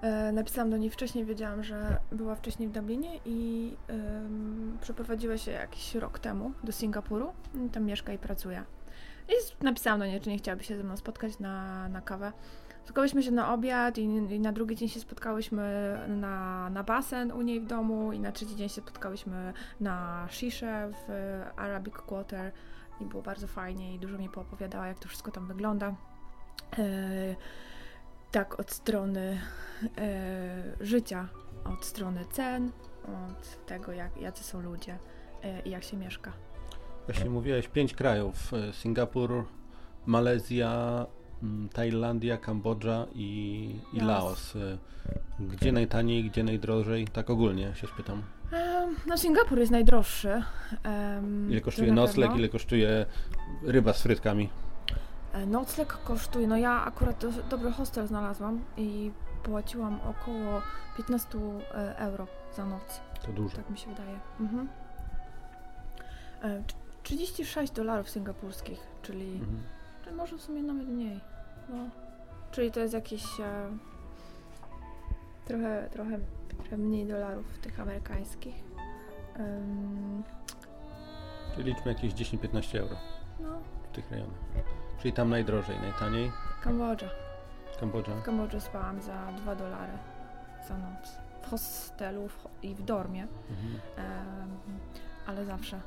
E, 0.01 0.31
Napisałam 0.31 0.69
do 0.69 0.77
niej 0.77 0.89
wcześniej, 0.89 1.25
wiedziałam, 1.25 1.63
że 1.63 1.97
była 2.11 2.35
wcześniej 2.35 2.69
w 2.69 2.71
Dublinie 2.71 3.19
i 3.25 3.71
em, 3.87 4.77
przeprowadziła 4.81 5.37
się 5.37 5.51
jakiś 5.51 5.95
rok 5.95 6.19
temu 6.19 6.51
do 6.63 6.71
Singapuru. 6.71 7.33
Tam 7.71 7.83
mieszka 7.85 8.13
i 8.13 8.17
pracuje. 8.17 8.63
I 9.29 9.63
napisałam 9.63 9.99
do 9.99 10.05
niej, 10.05 10.21
czy 10.21 10.29
nie 10.29 10.37
chciałaby 10.37 10.63
się 10.63 10.77
ze 10.77 10.83
mną 10.83 10.97
spotkać 10.97 11.39
na, 11.39 11.87
na 11.89 12.01
kawę. 12.01 12.31
Spotkałyśmy 12.83 13.23
się 13.23 13.31
na 13.31 13.53
obiad 13.53 13.97
i, 13.97 14.01
i 14.03 14.39
na 14.39 14.51
drugi 14.51 14.75
dzień 14.75 14.89
się 14.89 14.99
spotkałyśmy 14.99 15.97
na, 16.07 16.69
na 16.69 16.83
basen 16.83 17.31
u 17.31 17.41
niej 17.41 17.59
w 17.61 17.65
domu 17.65 18.13
i 18.13 18.19
na 18.19 18.31
trzeci 18.31 18.55
dzień 18.55 18.69
się 18.69 18.81
spotkałyśmy 18.81 19.53
na 19.79 20.27
sziszę 20.29 20.91
w 21.07 21.11
Arabic 21.55 21.93
Quarter 21.93 22.51
i 23.01 23.05
było 23.05 23.23
bardzo 23.23 23.47
fajnie 23.47 23.93
i 23.95 23.99
dużo 23.99 24.17
mi 24.17 24.29
poopowiadała, 24.29 24.87
jak 24.87 24.99
to 24.99 25.07
wszystko 25.07 25.31
tam 25.31 25.47
wygląda. 25.47 25.95
E, 26.79 27.35
tak, 28.31 28.59
od 28.59 28.71
strony 28.71 29.41
e, 29.97 30.63
życia, 30.79 31.27
od 31.65 31.85
strony 31.85 32.25
cen, 32.25 32.71
od 33.03 33.65
tego, 33.65 33.91
jak, 33.91 34.17
jacy 34.17 34.43
są 34.43 34.61
ludzie 34.61 34.97
e, 35.43 35.61
i 35.61 35.69
jak 35.69 35.83
się 35.83 35.97
mieszka. 35.97 36.33
Właśnie 37.05 37.29
mówiłeś 37.29 37.67
pięć 37.67 37.93
krajów, 37.93 38.53
y, 38.53 38.73
Singapur, 38.73 39.45
Malezja, 40.05 41.05
mm, 41.43 41.69
Tajlandia, 41.69 42.37
Kambodża 42.37 43.07
i, 43.13 43.79
i 43.93 43.99
Laos. 43.99 44.55
Y, 44.55 44.77
Gdzie 45.39 45.71
najtaniej, 45.71 46.23
gdzie 46.23 46.43
najdrożej? 46.43 47.07
Tak 47.07 47.29
ogólnie 47.29 47.75
się 47.75 47.87
spytam. 47.87 48.23
No, 49.07 49.17
Singapur 49.17 49.59
jest 49.59 49.71
najdroższy. 49.71 50.43
em, 50.83 51.51
Ile 51.51 51.61
kosztuje 51.61 51.91
nocleg, 51.91 52.35
ile 52.35 52.49
kosztuje 52.49 53.05
ryba 53.63 53.93
z 53.93 54.01
frytkami? 54.01 54.49
E, 55.33 55.45
Nocleg 55.45 55.87
kosztuje, 56.03 56.47
no 56.47 56.57
ja 56.57 56.85
akurat 56.85 57.17
do, 57.21 57.31
dobry 57.49 57.71
hostel 57.71 58.07
znalazłam 58.07 58.61
i 58.77 59.11
płaciłam 59.43 59.99
około 60.01 60.61
15 60.97 61.37
e, 61.73 61.97
euro 61.97 62.27
za 62.55 62.65
noc. 62.65 63.01
To 63.25 63.31
dużo. 63.31 63.55
Tak 63.57 63.69
mi 63.69 63.77
się 63.77 63.89
wydaje. 63.89 64.19
Mhm. 64.39 64.67
E, 66.41 66.47
tr- 66.47 66.73
36 67.03 67.73
dolarów 67.73 68.09
singapurskich, 68.09 68.79
czyli, 69.01 69.33
Mhm. 69.33 69.57
czyli 70.03 70.15
może 70.15 70.37
w 70.37 70.41
sumie 70.41 70.63
nawet 70.63 70.87
mniej. 70.87 71.19
No. 71.69 71.77
Czyli 72.51 72.71
to 72.71 72.79
jest 72.79 72.93
jakieś. 72.93 73.23
Trochę, 75.45 75.89
trochę, 75.91 76.19
trochę 76.47 76.77
mniej 76.77 77.07
dolarów 77.07 77.59
tych 77.59 77.79
amerykańskich. 77.79 78.55
Ym, 79.39 80.23
Czyli 81.55 81.73
liczmy 81.73 81.91
jakieś 81.93 82.13
10-15 82.13 82.79
euro 82.79 82.95
no, 83.39 83.49
w 83.91 83.95
tych 83.95 84.11
rejonach. 84.11 84.37
Czyli 84.99 85.13
tam 85.13 85.29
najdrożej, 85.29 85.79
najtaniej 85.81 86.31
Kambodża. 86.63 87.09
Kambodża. 87.79 88.15
W 88.15 88.23
Kambodży 88.23 88.61
spałam 88.61 89.01
za 89.01 89.31
2 89.37 89.55
dolary 89.55 89.91
za 90.67 90.77
noc. 90.77 91.17
W 91.41 91.49
hostelu 91.49 92.27
w, 92.27 92.43
ho- 92.43 92.49
i 92.63 92.75
w 92.75 92.81
dormie. 92.83 93.27
Mhm. 93.49 93.79
Em, 93.97 94.57
ale 95.27 95.45
zawsze. 95.45 95.79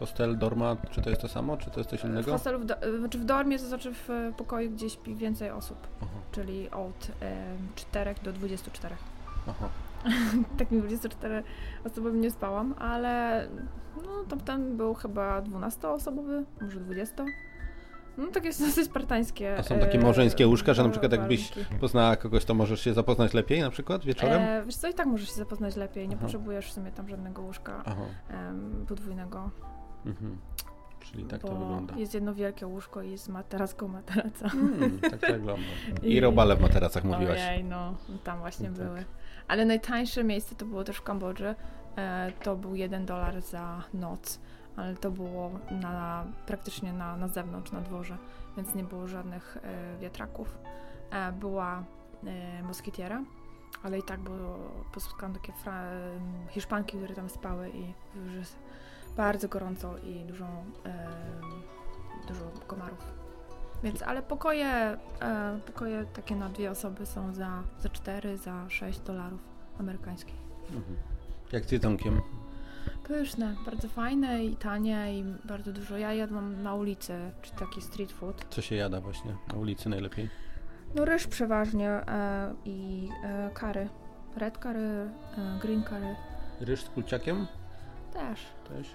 Hostel, 0.00 0.38
dorma, 0.38 0.76
czy 0.90 1.02
to 1.02 1.10
jest 1.10 1.22
to 1.22 1.28
samo, 1.28 1.56
czy 1.56 1.70
to 1.70 1.80
jest 1.80 1.90
coś 1.90 2.00
W 2.00 2.04
innego? 2.04 2.32
hostelu, 2.32 2.58
w, 2.58 2.64
do, 2.64 2.74
znaczy 2.98 3.18
w 3.18 3.24
dormie 3.24 3.58
to 3.58 3.66
znaczy 3.66 3.94
w 3.94 4.10
e, 4.10 4.32
pokoju, 4.36 4.70
gdzie 4.70 4.90
śpi 4.90 5.14
więcej 5.14 5.50
osób. 5.50 5.78
Aha, 6.02 6.10
Czyli 6.32 6.70
od 6.70 7.10
em, 7.20 7.58
4 7.74 8.14
do 8.22 8.32
24. 8.32 8.94
aha. 9.48 9.68
Takim 10.58 10.80
24 10.80 11.42
osobowym 11.84 12.20
nie 12.20 12.30
spałam, 12.30 12.74
ale 12.78 13.46
no 14.04 14.24
tam, 14.28 14.40
tam 14.40 14.76
był 14.76 14.94
chyba 14.94 15.42
12-osobowy, 15.42 16.44
może 16.60 16.80
20. 16.80 17.24
No 18.18 18.26
takie 18.26 18.46
jest 18.46 18.60
dosyć 18.66 18.84
spartańskie. 18.84 19.56
A 19.58 19.62
są 19.62 19.78
takie 19.78 19.98
e, 19.98 20.02
małżeńskie 20.02 20.46
łóżka, 20.46 20.74
że 20.74 20.82
na 20.82 20.88
przykład 20.88 21.12
jakbyś 21.12 21.52
poznała 21.80 22.16
kogoś, 22.16 22.44
to 22.44 22.54
możesz 22.54 22.80
się 22.80 22.94
zapoznać 22.94 23.34
lepiej 23.34 23.60
na 23.60 23.70
przykład 23.70 24.04
wieczorem? 24.04 24.42
E, 24.42 24.62
wiesz 24.66 24.76
co, 24.76 24.88
i 24.88 24.94
tak 24.94 25.06
możesz 25.06 25.28
się 25.28 25.34
zapoznać 25.34 25.76
lepiej, 25.76 26.08
nie 26.08 26.14
Aha. 26.14 26.22
potrzebujesz 26.22 26.66
w 26.66 26.72
sumie 26.72 26.92
tam 26.92 27.08
żadnego 27.08 27.42
łóżka 27.42 27.84
podwójnego, 28.88 29.50
mhm. 30.06 30.36
Czyli 31.00 31.24
tak 31.24 31.40
bo 31.42 31.48
to 31.48 31.54
wygląda. 31.56 31.94
jest 31.96 32.14
jedno 32.14 32.34
wielkie 32.34 32.66
łóżko 32.66 33.02
i 33.02 33.10
jest 33.10 33.28
materac 33.28 33.74
koło 33.74 33.92
materaca. 33.92 34.48
Hmm, 34.48 34.98
tak 35.00 35.20
to 35.20 35.26
wygląda. 35.32 35.62
I 36.02 36.12
I- 36.12 36.20
robale 36.20 36.56
w 36.56 36.60
materacach 36.60 37.04
mówiłaś. 37.04 37.40
Ojej, 37.48 37.64
no, 37.64 37.94
tam 38.24 38.38
właśnie 38.38 38.70
No 38.70 38.76
tak. 38.76 38.86
były. 38.86 39.04
Ale 39.48 39.64
najtańsze 39.64 40.24
miejsce 40.24 40.54
to 40.54 40.64
było 40.66 40.84
też 40.84 40.96
w 40.96 41.02
Kambodży. 41.02 41.54
E, 41.96 42.32
to 42.42 42.56
był 42.56 42.74
jeden 42.74 43.06
dolar 43.06 43.40
za 43.40 43.82
noc, 43.94 44.40
ale 44.76 44.96
to 44.96 45.10
było 45.10 45.50
na, 45.70 46.24
praktycznie 46.46 46.92
na, 46.92 47.16
na 47.16 47.28
zewnątrz, 47.28 47.72
na 47.72 47.80
dworze, 47.80 48.16
więc 48.56 48.74
nie 48.74 48.84
było 48.84 49.06
żadnych 49.08 49.56
e, 49.62 49.98
wiatraków. 49.98 50.58
E, 51.10 51.32
była 51.32 51.84
e, 52.26 52.62
moskitiera, 52.62 53.22
ale 53.82 53.98
i 53.98 54.02
tak 54.02 54.20
było, 54.20 54.58
spotkałam 54.98 55.34
takie 55.34 55.52
fra, 55.52 55.82
em, 55.82 56.20
Hiszpanki, 56.48 56.96
które 56.96 57.14
tam 57.14 57.28
spały 57.28 57.70
i 57.70 57.94
jest 58.36 58.58
bardzo 59.16 59.48
gorąco 59.48 59.98
i 59.98 60.24
dużo, 60.24 60.46
dużo 62.28 62.50
komarów. 62.66 63.14
Więc, 63.82 64.02
ale 64.02 64.22
pokoje, 64.22 64.66
e, 64.66 64.98
pokoje 65.66 66.04
takie 66.04 66.36
na 66.36 66.48
dwie 66.48 66.70
osoby 66.70 67.06
są 67.06 67.34
za, 67.34 67.62
za 67.80 67.88
4, 67.88 68.36
za 68.36 68.70
6 68.70 69.00
dolarów 69.00 69.40
amerykańskich. 69.80 70.34
Mhm. 70.64 70.96
Jak 71.52 71.64
z 71.64 71.72
jedzonkiem? 71.72 72.20
Pyszne, 73.08 73.56
bardzo 73.64 73.88
fajne 73.88 74.44
i 74.44 74.56
tanie 74.56 75.18
i 75.18 75.24
bardzo 75.44 75.72
dużo. 75.72 75.98
Ja 75.98 76.12
jadłam 76.12 76.62
na 76.62 76.74
ulicy, 76.74 77.12
czy 77.42 77.52
taki 77.52 77.82
street 77.82 78.12
food. 78.12 78.46
Co 78.50 78.62
się 78.62 78.76
jada 78.76 79.00
właśnie 79.00 79.36
na 79.52 79.58
ulicy 79.58 79.88
najlepiej? 79.88 80.30
No 80.94 81.04
ryż 81.04 81.26
przeważnie 81.26 81.90
e, 81.90 82.54
i 82.64 83.08
e, 83.24 83.50
curry. 83.54 83.88
Red 84.36 84.58
curry, 84.58 84.80
e, 85.38 85.58
green 85.62 85.82
curry 85.82 86.16
Ryż 86.60 86.84
z 86.84 86.88
kulciakiem? 86.88 87.46
Też. 88.16 88.40
Też. 88.68 88.86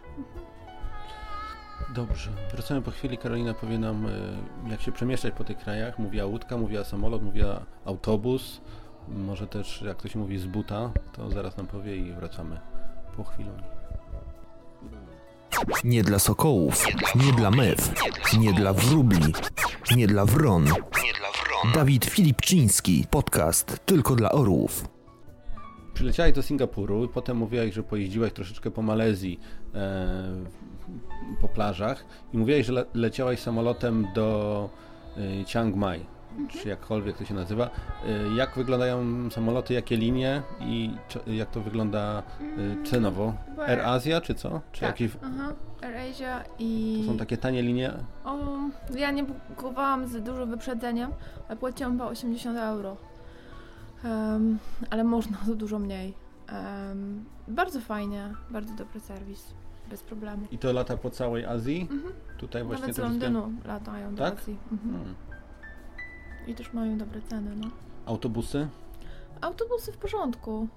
Dobrze. 1.96 2.32
Wracamy 2.52 2.82
po 2.82 2.92
chwili. 2.92 3.18
Karolina 3.18 3.54
powie 3.54 3.80
nam, 3.80 4.06
y, 4.06 4.70
jak 4.70 4.82
się 4.82 4.92
przemieszczać 4.92 5.34
po 5.34 5.44
tych 5.44 5.58
krajach. 5.58 6.00
Mówiła 6.00 6.26
łódka, 6.26 6.58
mówiła 6.58 6.84
samolot, 6.84 7.24
mówiła 7.24 7.66
autobus. 7.86 8.62
Może 9.08 9.48
też, 9.48 9.82
jak 9.82 10.02
to 10.02 10.08
się 10.08 10.20
mówi, 10.20 10.38
z 10.38 10.46
buta. 10.46 10.92
To 11.14 11.30
zaraz 11.30 11.58
nam 11.58 11.68
powie 11.68 11.98
i 11.98 12.14
wracamy 12.14 12.60
po 13.18 13.24
chwilę. 13.24 13.52
Nie 15.84 16.04
dla 16.04 16.20
sokołów, 16.20 16.86
nie 17.16 17.34
dla 17.34 17.52
mew, 17.52 17.92
nie 18.40 18.54
dla 18.54 18.74
wróbli, 18.74 19.34
nie 19.96 20.08
dla 20.08 20.26
wron. 20.26 20.66
Dawid 21.74 22.06
Filipczyński, 22.06 23.06
podcast 23.10 23.80
tylko 23.86 24.16
dla 24.16 24.32
orłów. 24.32 25.01
Przyleciałaś 25.94 26.34
do 26.34 26.42
Singapuru 26.42 27.06
i 27.06 27.08
potem 27.08 27.38
mówiłaś, 27.38 27.74
że 27.74 27.84
pojeździłaś 27.84 28.34
troszeczkę 28.34 28.72
po 28.72 28.82
Malezji, 28.82 29.40
e, 29.76 30.08
po 31.42 31.48
plażach 31.48 32.06
i 32.34 32.38
mówiłaś, 32.38 32.66
że 32.66 32.74
le 32.74 32.86
leciałaś 32.94 33.40
samolotem 33.40 34.08
do 34.16 34.70
e, 35.18 35.46
Chiang 35.46 35.76
Mai, 35.76 36.06
czy 36.50 36.70
jakkolwiek 36.70 37.18
to 37.18 37.26
się 37.26 37.34
nazywa. 37.34 37.70
E, 38.06 38.36
jak 38.36 38.56
wyglądają 38.56 39.30
samoloty, 39.30 39.74
jakie 39.74 39.98
linie 39.98 40.42
i 40.60 40.92
jak 41.28 41.52
to 41.52 41.62
wygląda 41.62 42.24
e, 42.42 42.84
cenowo? 42.84 43.34
Chyba 43.46 43.66
Air 43.66 43.80
Asia 43.80 44.22
czy 44.22 44.36
co? 44.36 44.62
Czy 44.72 44.82
tak. 44.82 44.90
jakieś... 44.90 45.18
Aha, 45.24 45.54
AirAsia 45.82 46.44
i... 46.60 47.02
To 47.06 47.12
są 47.12 47.18
takie 47.18 47.38
tanie 47.38 47.62
linie? 47.62 47.94
O, 48.26 48.38
ja 48.96 49.12
nie 49.12 49.26
kupowałam 49.56 50.08
z 50.08 50.24
dużo 50.24 50.46
wyprzedzeniem, 50.46 51.12
ale 51.48 51.58
płaciłam 51.58 51.92
chyba 51.92 52.06
80 52.06 52.58
euro. 52.58 52.98
Em, 54.04 54.58
ale 54.90 55.04
można 55.04 55.38
za 55.46 55.56
dużo 55.56 55.80
mniej. 55.80 56.14
Em, 56.48 57.26
bardzo 57.48 57.82
fajnie, 57.82 58.34
bardzo 58.50 58.74
dobry 58.74 59.00
serwis, 59.00 59.54
bez 59.90 60.04
problemu. 60.04 60.48
I 60.52 60.58
to 60.58 60.74
lata 60.74 60.98
po 60.98 61.10
całej 61.10 61.46
Azji? 61.46 61.82
Mhm. 61.82 62.14
Tutaj 62.38 62.64
właśnie 62.64 62.82
Nawet 62.82 62.96
z 62.96 63.00
Londynu 63.00 63.52
latają 63.66 64.16
do 64.16 64.24
Tak? 64.24 64.40
Azji. 64.40 64.58
Mhm. 64.72 64.94
Hmm. 64.94 65.16
I 66.48 66.56
też 66.56 66.74
mają 66.74 66.98
dobre 66.98 67.22
ceny, 67.22 67.56
no. 67.56 67.68
Autobusy? 68.06 68.68
Autobusy 69.42 69.92
w 69.92 69.98
porządku. 69.98 70.68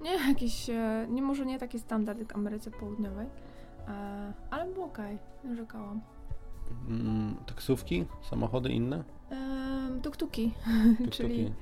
Nie 0.00 0.28
jakieś, 0.28 0.70
e, 0.70 1.06
nie 1.10 1.22
może 1.22 1.46
nie 1.46 1.58
taki 1.58 1.78
standard 1.78 2.18
jak 2.18 2.34
Ameryce 2.34 2.70
Południowej, 2.70 3.26
e, 3.88 4.32
ale 4.50 4.72
było 4.72 4.86
okej, 4.86 5.18
nie 5.44 5.50
narzekałam. 5.50 6.00
Mm, 6.88 7.36
taksówki? 7.46 8.04
Samochody 8.30 8.68
inne? 8.68 9.04
Em, 9.30 10.00
Tuk-tuki, 10.00 10.50
Tuk-tuki? 10.98 11.10
czyli 11.10 11.52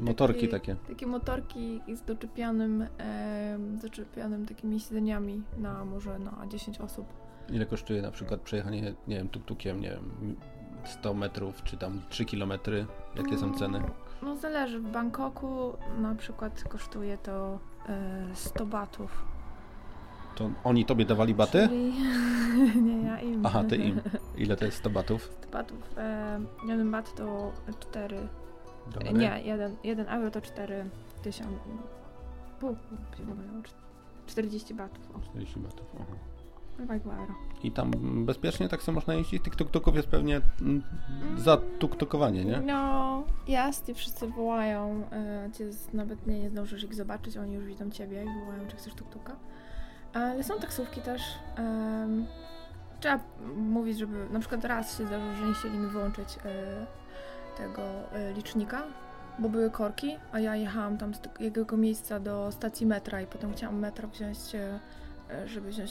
Motorki 0.00 0.48
taki, 0.48 0.66
takie. 0.72 0.76
Takie 0.88 1.06
motorki 1.06 1.80
z 1.94 2.02
doczepionym, 2.02 2.86
em, 2.98 3.78
doczepionym 3.78 4.46
takimi 4.46 4.80
siedzeniami 4.80 5.42
na 5.58 5.84
może 5.84 6.18
na 6.18 6.46
10 6.48 6.80
osób. 6.80 7.06
Ile 7.48 7.66
kosztuje 7.66 8.02
na 8.02 8.10
przykład 8.10 8.40
przejechanie, 8.40 8.94
nie 9.08 9.16
wiem, 9.16 9.28
tuk-tukiem, 9.28 9.80
nie 9.80 9.90
wiem, 9.90 10.36
100 10.84 11.14
metrów, 11.14 11.62
czy 11.62 11.76
tam 11.76 12.02
3 12.08 12.24
kilometry? 12.24 12.86
Jakie 13.16 13.38
są 13.38 13.54
ceny? 13.54 13.82
No 14.22 14.36
zależy, 14.36 14.80
w 14.80 14.90
Bangkoku 14.90 15.72
na 15.98 16.14
przykład 16.14 16.64
kosztuje 16.68 17.18
to 17.18 17.58
e, 17.88 18.26
100 18.34 18.66
batów. 18.66 19.24
To 20.34 20.50
oni 20.64 20.84
tobie 20.84 21.04
dawali 21.04 21.34
baty? 21.34 21.68
Czyli... 21.68 21.92
nie, 22.86 23.02
ja 23.02 23.20
im. 23.20 23.46
Aha, 23.46 23.64
ty 23.64 23.76
im. 23.76 24.00
Ile 24.36 24.56
to 24.56 24.64
jest 24.64 24.78
100 24.78 24.90
batów? 24.90 25.22
100 25.40 25.50
batów. 25.50 25.98
E, 25.98 26.40
jeden 26.68 26.90
bat 26.90 27.14
to 27.14 27.52
4. 27.80 28.28
Nie, 29.14 29.42
jeden, 29.44 29.76
jeden 29.84 30.08
euro 30.08 30.30
to 30.30 30.40
4 30.40 30.90
tysiące. 31.22 31.70
Pół, 32.60 32.76
pół, 33.16 33.26
pół, 33.26 33.36
40 34.26 34.74
batów. 34.74 35.16
O, 35.16 35.20
40 35.20 35.60
batów. 35.60 35.86
Aha. 36.00 36.16
euro. 37.04 37.34
I 37.62 37.72
tam 37.72 37.90
bezpiecznie 38.26 38.68
tak 38.68 38.82
samo 38.82 38.94
można 38.94 39.14
jeździć? 39.14 39.42
Tych 39.42 39.56
tuk-tuków 39.56 39.96
jest 39.96 40.08
pewnie 40.08 40.40
mm, 40.60 40.82
za 41.36 41.56
tuk-tukowanie, 41.78 42.44
nie? 42.44 42.60
No, 42.60 43.24
i 43.46 43.94
wszyscy 43.94 44.26
wołają. 44.28 45.02
E, 45.12 45.50
cię 45.52 45.70
nawet 45.92 46.26
nie, 46.26 46.40
nie 46.40 46.50
zdążysz 46.50 46.84
ich 46.84 46.94
zobaczyć, 46.94 47.36
oni 47.36 47.52
już 47.52 47.64
widzą 47.64 47.90
ciebie 47.90 48.24
i 48.24 48.40
wołają, 48.40 48.66
czy 48.68 48.76
chcesz 48.76 48.94
tuk-tuka. 48.94 49.32
Ale 50.12 50.44
są 50.44 50.58
taksówki 50.58 51.00
też. 51.00 51.22
trzeba 53.00 53.18
mówić, 53.56 53.98
żeby. 53.98 54.28
Na 54.30 54.40
przykład 54.40 54.64
raz 54.64 54.98
się 54.98 55.06
zdarzyło, 55.06 55.34
że 55.34 55.46
nie 55.46 55.54
chcieli 55.54 55.78
mi 55.78 55.86
wyłączyć 55.86 56.38
e, 56.44 56.86
tego 57.56 57.82
e, 58.12 58.32
licznika, 58.32 58.82
bo 59.38 59.48
były 59.48 59.70
korki, 59.70 60.16
a 60.32 60.40
ja 60.40 60.56
jechałam 60.56 60.98
tam 60.98 61.14
z 61.14 61.20
jego 61.40 61.76
miejsca 61.76 62.20
do 62.20 62.52
stacji 62.52 62.86
metra 62.86 63.20
i 63.20 63.26
potem 63.26 63.52
chciałam 63.52 63.78
metro 63.78 64.08
wziąć, 64.08 64.38
e, 64.54 64.80
e, 65.30 65.48
żeby 65.48 65.68
wziąć 65.70 65.90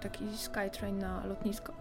taki 0.00 0.36
Skytrain 0.36 0.98
na 0.98 1.26
lotnisko. 1.26 1.72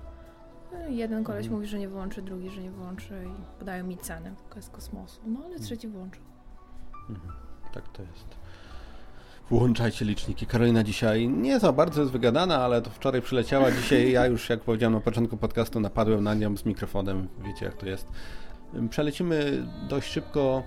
Jeden 0.88 1.24
koleś 1.24 1.46
Mhm. 1.46 1.56
mówi, 1.56 1.68
że 1.68 1.80
nie 1.80 1.88
wyłączy, 1.88 2.22
drugi, 2.22 2.50
że 2.50 2.62
nie 2.62 2.72
wyłączy 2.72 3.14
i 3.28 3.60
podają 3.60 3.84
mi 3.84 3.98
cenę, 3.98 4.32
tylko 4.44 4.62
z 4.62 4.70
kosmosu. 4.70 5.22
No 5.26 5.40
ale 5.46 5.60
trzeci 5.60 5.88
włączył. 5.88 6.22
Mhm. 7.10 7.34
Tak 7.74 7.88
to 7.88 8.02
jest. 8.02 8.26
Włączajcie 9.50 10.06
liczniki. 10.06 10.46
Karolina 10.46 10.84
dzisiaj 10.84 11.28
nie 11.30 11.60
za 11.60 11.72
bardzo 11.72 12.02
jest 12.02 12.14
wygadana, 12.14 12.58
ale 12.64 12.82
to 12.82 12.90
wczoraj 12.90 13.22
przyleciała. 13.22 13.72
Dzisiaj 13.72 14.12
ja 14.12 14.26
już, 14.26 14.50
jak 14.50 14.60
powiedziałem 14.62 14.94
na 14.94 15.00
początku 15.02 15.38
podcastu, 15.38 15.80
napadłem 15.80 16.24
na 16.24 16.34
nią 16.34 16.58
z 16.58 16.66
mikrofonem. 16.66 17.28
Wiecie, 17.44 17.66
jak 17.66 17.76
to 17.76 17.86
jest. 17.86 18.08
Przelecimy 18.90 19.64
dość 19.90 20.12
szybko 20.12 20.64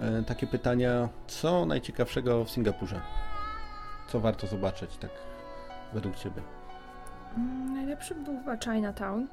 e, 0.00 0.22
takie 0.22 0.46
pytania. 0.46 1.08
Co 1.26 1.66
najciekawszego 1.66 2.44
w 2.44 2.50
Singapurze? 2.50 3.00
Co 4.08 4.20
warto 4.20 4.46
zobaczyć, 4.46 4.96
tak 4.96 5.10
według 5.92 6.16
Ciebie? 6.16 6.42
Mm, 7.36 7.74
Najlepszy 7.74 8.14
był 8.14 8.38
chyba 8.38 8.56
Chinatown 8.56 9.26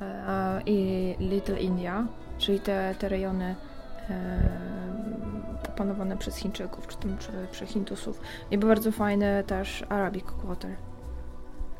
e, 0.00 0.62
i 0.66 1.16
Little 1.18 1.60
India, 1.60 2.06
czyli 2.38 2.60
te, 2.60 2.94
te 2.98 3.08
rejony 3.08 3.56
e, 4.10 4.40
opanowane 5.68 6.16
przez 6.16 6.36
Chińczyków, 6.36 6.86
czy 6.86 6.96
tam 6.96 7.16
przez, 7.18 7.34
przez 7.50 7.70
Hindusów. 7.70 8.20
I 8.50 8.58
był 8.58 8.68
bardzo 8.68 8.92
fajny 8.92 9.44
też 9.46 9.84
Arabic 9.88 10.24
Quarter, 10.24 10.76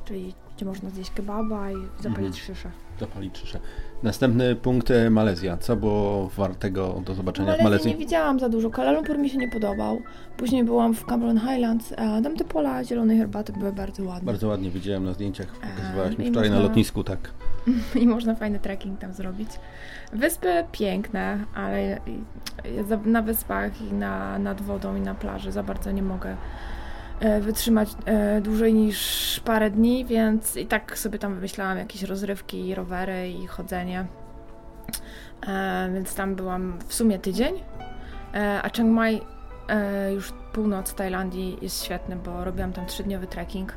czyli 0.05 0.35
gdzie 0.57 0.67
można 0.67 0.91
zjeść 0.91 1.11
kebaba 1.11 1.71
i 1.71 1.75
zapalić 2.01 2.09
Mhm. 2.19 2.33
szyszę. 2.33 2.71
Zapalić 3.01 3.38
szyszę. 3.38 3.59
Następny 4.03 4.55
punkt 4.57 4.91
e, 4.91 5.11
Malezja. 5.11 5.57
Co 5.57 5.77
było 5.77 6.29
wartego 6.29 7.03
do 7.05 7.15
zobaczenia 7.15 7.47
w 7.47 7.49
Malezji 7.49 7.65
Malezji? 7.65 7.91
nie 7.91 7.97
widziałam 7.97 8.41
za 8.41 8.49
dużo. 8.49 8.71
Kuala 8.71 8.93
Lumpur 8.93 9.19
mi 9.19 9.31
się 9.31 9.38
nie 9.38 9.49
podobał. 9.51 9.99
Później 10.37 10.65
byłam 10.65 10.95
w 10.95 11.05
Cameron 11.07 11.38
Highlands. 11.41 11.93
A 11.93 12.23
tam 12.23 12.37
te 12.37 12.45
pola 12.45 12.85
zielonej 12.85 13.19
herbaty 13.19 13.53
były 13.53 13.73
bardzo 13.73 14.05
ładne. 14.05 14.27
Bardzo 14.27 14.49
ładnie 14.49 14.71
widziałem 14.71 15.05
na 15.05 15.12
zdjęciach, 15.12 15.47
pokazywałaś 15.47 16.19
mi 16.19 16.31
wczoraj 16.31 16.51
na 16.51 16.57
można- 16.57 16.69
lotnisku, 16.69 17.05
tak. 17.05 17.31
I 18.03 18.07
można 18.07 18.35
fajny 18.35 18.59
trekking 18.59 19.01
tam 19.01 19.12
zrobić. 19.12 19.49
Wyspy 20.12 20.65
piękne, 20.73 21.38
ale 21.55 22.01
na 23.05 23.23
wyspach 23.23 23.83
i 23.83 23.93
na, 23.95 24.38
nad 24.38 24.61
wodą 24.62 24.97
i 24.97 25.01
na 25.01 25.15
plaży 25.15 25.53
za 25.53 25.62
bardzo 25.62 25.91
nie 25.91 26.03
mogę 26.03 26.31
e, 26.31 26.37
wytrzymać 27.41 27.89
e, 28.05 28.41
dłużej 28.41 28.75
niż 28.75 29.41
parę 29.45 29.71
dni, 29.71 30.05
więc 30.05 30.57
i 30.57 30.67
tak 30.67 30.99
sobie 30.99 31.19
tam 31.19 31.35
wymyślałam 31.35 31.79
jakieś 31.79 32.03
rozrywki, 32.03 32.75
rowery 32.75 33.31
i 33.31 33.47
chodzenie. 33.47 34.07
E, 35.47 35.91
Więc 35.95 36.15
tam 36.15 36.35
byłam 36.35 36.79
w 36.89 36.95
sumie 36.95 37.19
tydzień, 37.19 37.55
E, 38.35 38.63
a 38.63 38.71
Chiang 38.71 38.91
Mai, 38.91 39.21
e, 39.69 40.13
już 40.13 40.33
północ 40.53 40.95
Tajlandii 40.95 41.59
jest 41.63 41.85
świetny, 41.85 42.17
bo 42.17 42.45
robiłam 42.45 42.73
tam 42.73 42.87
trzydniowy 42.87 43.27
trekking 43.27 43.75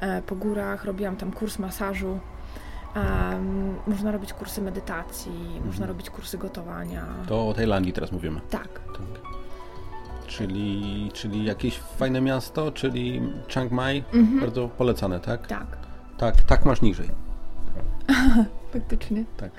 e, 0.00 0.22
po 0.22 0.36
górach, 0.36 0.84
robiłam 0.84 1.16
tam 1.16 1.32
kurs 1.32 1.58
masażu. 1.58 2.18
Em, 2.94 3.74
można 3.86 4.12
robić 4.12 4.32
kursy 4.32 4.62
medytacji, 4.62 5.60
można 5.66 5.86
robić 5.86 6.10
kursy 6.10 6.38
gotowania. 6.38 7.04
To 7.28 7.48
o 7.48 7.54
Tajlandii 7.54 7.92
teraz 7.92 8.12
mówimy. 8.12 8.40
Tak. 8.50 8.68
Tak. 8.68 9.31
Czyli, 10.36 11.10
czyli 11.12 11.44
jakieś 11.44 11.78
fajne 11.78 12.20
miasto, 12.20 12.72
czyli 12.72 13.22
Chiang 13.48 13.72
Mai, 13.72 14.04
Mhm. 14.14 14.40
bardzo 14.40 14.68
polecane, 14.68 15.20
tak? 15.20 15.46
Tak, 15.46 15.66
Tak, 16.18 16.42
tak 16.42 16.64
masz 16.64 16.82
niżej. 16.82 17.08
faktycznie. 18.72 19.24
Tak. 19.36 19.50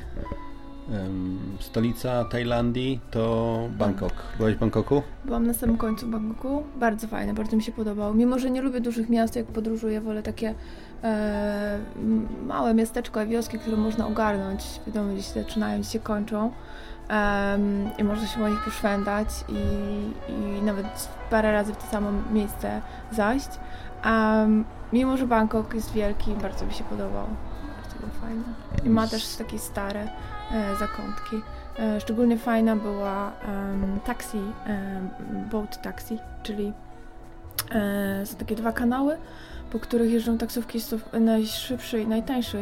Em, 0.91 1.39
stolica 1.59 2.25
Tajlandii 2.25 2.99
to 3.12 3.59
Bangkok. 3.77 4.13
Byłeś 4.38 4.55
w 4.55 4.59
Bangkoku? 4.59 5.01
Byłam 5.25 5.47
na 5.47 5.53
samym 5.53 5.77
końcu 5.77 6.07
Bangkoku. 6.07 6.63
Bardzo 6.79 7.07
fajne, 7.07 7.33
bardzo 7.33 7.55
mi 7.55 7.63
się 7.63 7.71
podobało. 7.71 8.13
Mimo, 8.13 8.39
że 8.39 8.51
nie 8.51 8.62
lubię 8.62 8.81
dużych 8.81 9.09
miast, 9.09 9.36
jak 9.36 9.45
podróżuję, 9.45 10.01
wolę 10.01 10.23
takie 10.23 10.55
e, 11.03 11.79
małe 12.47 12.73
miasteczko, 12.73 13.25
wioski, 13.27 13.59
które 13.59 13.77
można 13.77 14.07
ogarnąć. 14.07 14.63
Wiadomo, 14.88 15.13
gdzie 15.13 15.23
się 15.23 15.33
zaczynają, 15.33 15.79
gdzie 15.81 15.89
się 15.89 15.99
kończą. 15.99 16.51
Em, 17.10 17.89
I 17.98 18.04
można 18.04 18.28
się 18.28 18.39
po 18.39 18.50
nich 18.50 18.63
poszwędać 18.66 19.28
i, 19.50 19.62
i 20.32 20.62
nawet 20.62 21.10
parę 21.30 21.52
razy 21.52 21.74
w 21.74 21.78
to 21.78 21.92
samo 21.92 22.10
miejsce 22.32 22.82
zajść. 23.12 23.50
Em, 24.04 24.66
mimo, 24.94 25.18
że 25.18 25.28
Bangkok 25.28 25.74
jest 25.74 25.92
wielki, 25.92 26.32
bardzo 26.42 26.66
mi 26.66 26.74
się 26.74 26.84
podobał. 26.84 27.26
Bardzo 27.82 28.00
był 28.00 28.10
fajny. 28.22 28.44
I 28.86 28.89
ma 28.89 29.08
też 29.08 29.36
takie 29.36 29.60
stare 29.60 30.08
e, 30.52 30.76
zakątki. 30.76 31.42
E, 31.80 32.02
Szczególnie 32.02 32.38
fajna 32.38 32.76
była 32.76 33.32
em, 33.48 34.00
taxi, 34.06 34.42
boat 35.52 35.82
taxi, 35.82 36.20
czyli 36.44 36.74
e, 37.72 38.26
są 38.26 38.38
takie 38.38 38.56
dwa 38.56 38.72
kanały, 38.72 39.18
po 39.73 39.79
których 39.79 40.12
jeżdżą 40.12 40.38
taksówki. 40.38 40.77
Jest 40.77 40.89
to 40.89 41.19
najszybszy 41.19 42.01
i 42.01 42.07
najtańszy 42.07 42.57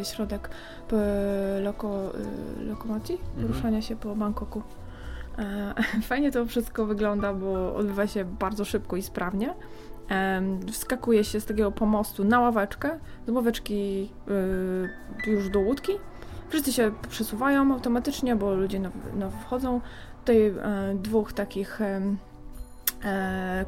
e, 0.00 0.04
środek 0.04 0.50
e, 0.92 1.60
loko, 1.60 2.12
e, 2.60 2.64
lokomocji, 2.64 3.14
Mhm. 3.14 3.48
poruszania 3.48 3.82
się 3.82 3.96
po 3.96 4.16
Bangkoku. 4.16 4.62
E, 5.38 5.74
Fajnie 6.10 6.32
to 6.32 6.46
wszystko 6.46 6.86
wygląda, 6.86 7.34
bo 7.34 7.74
odbywa 7.74 8.06
się 8.06 8.24
bardzo 8.24 8.64
szybko 8.64 8.96
i 8.96 9.02
sprawnie. 9.02 9.54
Wskakuje 10.72 11.24
się 11.24 11.40
z 11.40 11.44
takiego 11.46 11.72
pomostu 11.72 12.24
na 12.24 12.40
ławeczkę, 12.40 12.98
z 13.26 13.30
ławeczki 13.30 14.10
y, 15.26 15.30
już 15.30 15.50
do 15.50 15.60
łódki. 15.60 15.92
Wszyscy 16.48 16.72
się 16.72 16.92
przesuwają 17.08 17.72
automatycznie, 17.72 18.36
bo 18.36 18.54
ludzie 18.54 18.80
now, 18.80 18.92
now 19.14 19.32
wchodzą. 19.32 19.80
Tutaj 20.18 20.46
e, 20.46 20.54
dwóch 20.94 21.32
takich 21.32 21.80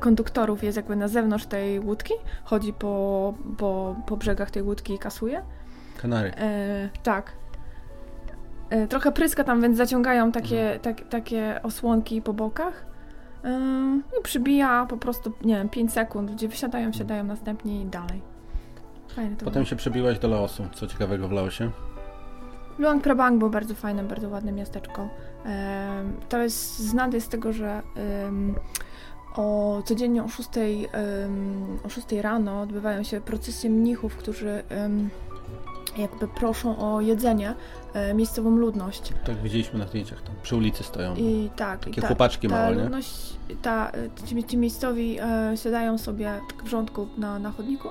konduktorów 0.00 0.64
jest 0.64 0.76
jakby 0.76 0.96
na 0.96 1.08
zewnątrz 1.08 1.46
tej 1.46 1.80
łódki, 1.80 2.14
chodzi 2.44 2.72
po, 2.72 3.34
po, 3.58 3.96
po 4.06 4.16
brzegach 4.16 4.50
tej 4.50 4.62
łódki 4.62 4.94
i 4.94 4.98
kasuje. 4.98 5.42
Kanary. 6.02 6.30
E, 6.36 6.88
tak. 7.02 7.32
E, 8.70 8.86
trochę 8.86 9.12
pryska 9.12 9.44
tam, 9.44 9.60
więc 9.62 9.76
zaciągają 9.76 10.32
takie, 10.32 10.78
tak, 10.82 11.08
takie 11.08 11.60
osłonki 11.62 12.22
po 12.22 12.32
bokach. 12.32 12.86
E, 13.44 13.60
I 14.20 14.22
przybija 14.22 14.86
po 14.88 14.96
prostu, 14.96 15.32
nie 15.44 15.54
wiem, 15.54 15.68
5 15.68 15.92
sekund. 15.92 16.30
Ludzie 16.30 16.48
wysiadają, 16.48 16.92
wsiadają 16.92 17.24
następnie 17.24 17.82
i 17.82 17.86
dalej. 17.86 18.22
Fajne 19.08 19.36
to 19.36 19.44
Potem 19.44 19.52
było. 19.52 19.64
się 19.64 19.76
przebiłaś 19.76 20.18
do 20.18 20.28
Laosu. 20.28 20.64
Co 20.74 20.86
ciekawego 20.86 21.28
w 21.28 21.32
Laosie? 21.32 21.70
Luang 22.78 23.02
Prabang 23.02 23.38
było 23.38 23.50
bardzo 23.50 23.74
fajne, 23.74 24.02
bardzo 24.02 24.28
ładne 24.28 24.52
miasteczko. 24.52 25.08
Em, 25.44 26.12
to 26.28 26.38
jest 26.38 26.78
znane 26.78 27.20
z 27.20 27.28
tego, 27.28 27.52
że 27.52 27.82
o 29.36 29.82
codziennie 29.84 30.24
o 30.24 30.28
6, 30.28 30.48
em, 30.92 31.78
o 31.84 31.88
6 31.88 32.06
rano 32.22 32.60
odbywają 32.60 33.02
się 33.02 33.20
procesje 33.20 33.70
mnichów, 33.70 34.16
którzy 34.16 34.62
em, 34.68 35.10
jakby 35.96 36.28
proszą 36.28 36.78
o 36.78 37.00
jedzenie 37.00 37.54
e, 37.94 38.14
miejscową 38.14 38.56
ludność. 38.56 39.12
Tak 39.24 39.36
widzieliśmy 39.36 39.78
na 39.78 39.86
zdjęciach, 39.86 40.22
tam 40.22 40.34
przy 40.42 40.56
ulicy 40.56 40.84
stoją. 40.84 41.14
I 41.14 41.50
tak, 41.56 41.80
Takie 41.80 41.98
i 41.98 42.02
ta, 42.02 42.06
chłopaczki 42.06 42.48
ta 42.48 42.54
małe, 42.54 42.76
nie? 42.76 42.82
ludność, 42.82 43.38
ta, 43.62 43.90
e, 43.90 44.26
ci, 44.26 44.44
ci 44.44 44.56
miejscowi 44.56 45.18
e, 45.20 45.56
siadają 45.56 45.98
sobie 45.98 46.40
tak 46.48 46.64
w 46.64 46.68
rządku 46.68 47.08
na, 47.18 47.38
na 47.38 47.50
chodniku 47.50 47.88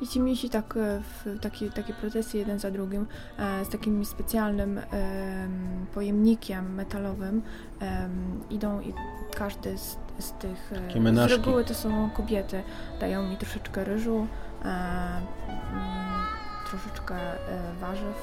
i 0.00 0.08
ci 0.08 0.20
misi 0.20 0.50
tak 0.50 0.76
e, 0.76 1.00
w 1.00 1.40
takie, 1.40 1.70
takie 1.70 1.94
procesje 1.94 2.40
jeden 2.40 2.58
za 2.58 2.70
drugim 2.70 3.06
e, 3.38 3.64
z 3.64 3.68
takim 3.68 4.04
specjalnym 4.04 4.78
em, 4.78 5.86
pojemnikiem 5.94 6.74
metalowym 6.74 7.42
em, 7.80 8.40
idą 8.50 8.80
i 8.80 8.94
każdy 9.34 9.78
z, 9.78 9.96
z 10.18 10.32
tych 10.32 10.72
e, 10.72 10.88
Takie 10.88 11.28
z 11.28 11.30
reguły 11.30 11.64
to 11.64 11.74
są 11.74 12.10
kobiety 12.10 12.62
dają 13.00 13.22
mi 13.22 13.36
troszeczkę 13.36 13.84
ryżu 13.84 14.26
e, 14.64 14.66
mm, 14.66 15.22
troszeczkę 16.70 17.14
e, 17.14 17.36
warzyw 17.80 18.14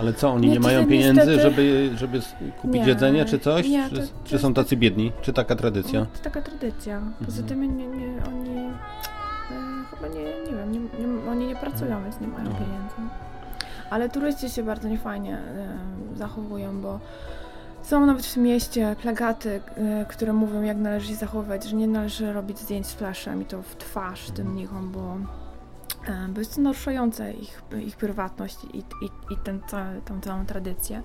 Ale 0.00 0.12
co, 0.12 0.32
oni 0.32 0.46
Nie, 0.46 0.52
nie 0.52 0.60
to 0.60 0.66
mają 0.66 0.86
pieniędzy, 0.86 1.20
niestety- 1.20 1.42
żeby, 1.42 1.90
żeby 1.96 2.20
kupić 2.62 2.74
Nie, 2.80 2.86
jedzenie 2.88 3.24
czy 3.24 3.38
coś? 3.38 3.68
nie, 3.68 3.88
czy, 3.90 3.96
to- 3.96 4.06
czy 4.24 4.32
to 4.32 4.38
są 4.38 4.48
jest 4.48 4.56
tacy 4.56 4.76
biedni? 4.76 5.12
Czy 5.22 5.32
taka 5.32 5.56
tradycja? 5.56 6.00
No, 6.00 6.06
to 6.06 6.18
taka 6.24 6.42
tradycja. 6.42 7.00
Poza 7.24 7.40
Mhm. 7.42 7.48
tym 7.48 7.76
nie, 7.78 7.86
nie, 7.86 8.06
oni 8.26 8.58
e, 8.58 9.84
chyba 9.90 10.08
nie, 10.14 10.22
nie 10.50 10.56
wiem, 10.58 10.72
nie, 10.72 10.78
nie, 10.80 11.30
oni 11.30 11.46
nie 11.46 11.56
pracują, 11.56 12.02
więc 12.02 12.20
nie 12.20 12.26
mają 12.28 12.46
Mhm. 12.46 12.64
pieniędzy. 12.64 12.94
Ale 13.90 14.08
turyści 14.08 14.50
się 14.50 14.62
bardzo 14.62 14.88
niefajnie 14.88 15.38
e, 15.38 16.16
zachowują, 16.16 16.80
bo 16.80 17.00
są 17.82 18.06
nawet 18.06 18.26
w 18.26 18.34
tym 18.34 18.42
mieście 18.42 18.96
plagaty, 19.02 19.60
e, 19.76 20.06
które 20.08 20.32
mówią, 20.32 20.62
jak 20.62 20.76
należy 20.76 21.08
się 21.08 21.14
zachowywać, 21.14 21.64
że 21.64 21.76
nie 21.76 21.88
należy 21.88 22.32
robić 22.32 22.58
zdjęć 22.58 22.86
z 22.86 22.94
flashem 22.94 23.42
i 23.42 23.44
to 23.44 23.62
w 23.62 23.76
twarz 23.76 24.30
tym 24.30 24.52
mnichom, 24.52 24.92
bo, 24.92 25.16
e, 26.06 26.28
bo 26.28 26.38
jest 26.38 26.54
to 26.54 26.60
naruszające 26.60 27.32
ich, 27.32 27.62
ich 27.86 27.96
prywatność 27.96 28.64
i, 28.64 28.78
i, 28.78 29.10
i 29.30 29.36
ten, 29.44 29.60
ca, 29.66 29.86
tą 30.04 30.20
całą 30.20 30.46
tradycję. 30.46 31.02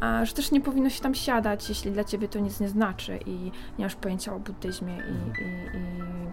A 0.00 0.24
że 0.24 0.34
też 0.34 0.50
nie 0.50 0.60
powinno 0.60 0.90
się 0.90 1.02
tam 1.02 1.14
siadać, 1.14 1.68
jeśli 1.68 1.90
dla 1.92 2.04
ciebie 2.04 2.28
to 2.28 2.38
nic 2.38 2.60
nie 2.60 2.68
znaczy 2.68 3.18
i 3.26 3.52
nie 3.78 3.84
masz 3.84 3.94
pojęcia 3.94 4.34
o 4.34 4.38
buddyzmie 4.38 4.94
i, 4.96 5.42
i, 5.42 5.44
i 5.78 5.80
mm, 6.02 6.32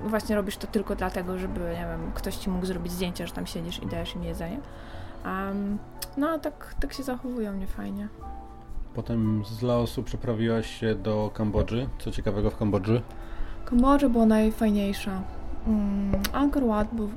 właśnie 0.00 0.36
robisz 0.36 0.56
to 0.56 0.66
tylko 0.66 0.96
dlatego, 0.96 1.38
żeby, 1.38 1.60
nie 1.60 1.86
wiem, 1.86 2.12
ktoś 2.14 2.36
ci 2.36 2.50
mógł 2.50 2.66
zrobić 2.66 2.92
zdjęcia, 2.92 3.26
że 3.26 3.32
tam 3.32 3.46
siedzisz 3.46 3.82
i 3.82 3.86
dajesz 3.86 4.14
im 4.14 4.24
jedzenie. 4.24 4.60
Um, 5.26 5.78
no 6.16 6.28
a 6.30 6.38
tak, 6.38 6.74
tak 6.80 6.92
się 6.92 7.02
zachowują 7.02 7.54
niefajnie. 7.54 8.08
Potem 8.94 9.42
z 9.44 9.62
Laosu 9.62 10.02
przeprawiłaś 10.02 10.80
się 10.80 10.94
do 10.94 11.30
Kambodży. 11.34 11.88
Co 11.98 12.10
ciekawego 12.10 12.50
w 12.50 12.56
Kambodży? 12.56 13.02
Kambodża 13.64 14.08
była 14.08 14.26
najfajniejsza. 14.26 15.22
Mm, 15.66 16.22
Angkor 16.32 16.66
Wat 16.66 16.88
był, 16.94 17.08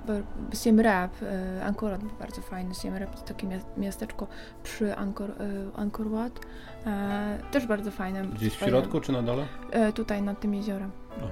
Siem 0.54 0.80
Reap. 0.80 1.12
e, 1.24 1.66
Angkor 1.66 1.92
Wat 1.92 2.02
był 2.02 2.10
bardzo 2.20 2.42
fajny. 2.42 2.76
Siem 2.76 2.96
Reap 2.96 3.16
to 3.16 3.22
takie 3.22 3.48
mia- 3.48 3.78
miasteczko 3.78 4.28
przy 4.64 4.96
Angkor, 4.98 5.32
e, 5.32 5.36
Angkor 5.80 6.10
Wat. 6.10 6.40
E, 6.86 7.38
też 7.52 7.68
bardzo 7.68 7.92
fajne. 7.92 8.28
Gdzieś 8.28 8.54
w 8.54 8.60
środku 8.60 9.02
czy 9.02 9.12
na 9.12 9.22
dole? 9.22 9.46
E, 9.72 9.94
tutaj 9.94 10.22
nad 10.22 10.40
tym 10.40 10.54
jeziorem. 10.54 10.92
Aha. 11.18 11.28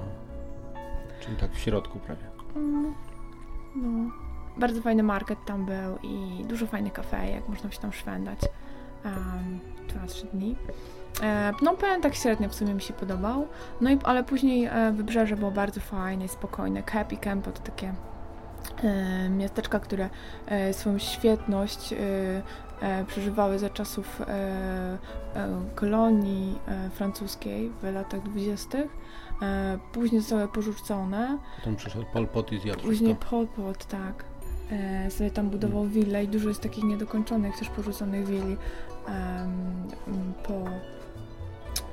Czyli 1.20 1.38
tak 1.38 1.52
w 1.52 1.60
środku 1.60 2.00
prawie. 2.00 2.22
Mm, 2.56 2.94
No. 3.76 4.12
Bardzo 4.60 4.82
fajny 4.82 5.04
market 5.04 5.40
tam 5.46 5.66
był 5.66 5.98
i 6.04 6.46
dużo 6.46 6.68
fajnych 6.68 6.94
kafejek, 6.94 7.48
można 7.50 7.72
się 7.72 7.80
tam 7.80 7.94
szwendać. 7.94 8.40
Um, 9.06 9.60
dwa, 9.90 10.08
trzy 10.08 10.26
dni. 10.34 10.56
E, 11.24 11.54
Phnom 11.60 11.78
Penh 11.78 12.04
tak 12.04 12.16
średnio 12.16 12.50
w 12.50 12.56
sumie 12.56 12.74
mi 12.74 12.82
się 12.82 12.94
podobał, 12.94 13.48
no 13.82 13.90
i, 13.92 13.98
ale 14.04 14.24
później 14.24 14.66
e, 14.66 14.92
wybrzeże 14.92 15.36
było 15.36 15.52
bardzo 15.52 15.82
fajne 15.82 16.26
i 16.26 16.28
spokojne. 16.28 16.84
Happy 16.84 17.18
Camp 17.18 17.46
to 17.46 17.52
takie 17.52 17.94
e, 18.84 19.30
miasteczka, 19.30 19.80
które 19.80 20.10
e, 20.46 20.74
swoją 20.74 21.00
świetność 21.00 21.94
e, 21.94 21.98
e, 22.82 23.06
przeżywały 23.06 23.60
za 23.60 23.70
czasów 23.70 24.22
e, 24.22 24.98
kolonii 25.76 26.60
francuskiej 26.92 27.72
w 27.82 27.94
latach 27.94 28.22
dwudziestych. 28.22 28.88
Później 29.92 30.22
zostały 30.22 30.48
porzucone. 30.48 31.38
Potem 31.60 31.76
przyszedł 31.76 32.06
Pol 32.14 32.28
Pot 32.28 32.52
i 32.52 32.60
zjadł 32.60 32.80
Później 32.80 33.16
wszystko. 33.16 33.30
Pol 33.30 33.48
Pot, 33.48 33.86
tak. 33.86 34.24
E, 34.72 35.12
sobie 35.12 35.32
tam 35.32 35.50
budował 35.50 35.86
willę 35.86 36.24
i 36.24 36.28
dużo 36.28 36.50
jest 36.50 36.62
takich 36.62 36.84
niedokończonych, 36.84 37.58
też 37.60 37.70
porzuconych 37.70 38.26
willi 38.26 38.58
em, 39.08 39.14
m, 40.08 40.34
po, 40.44 40.54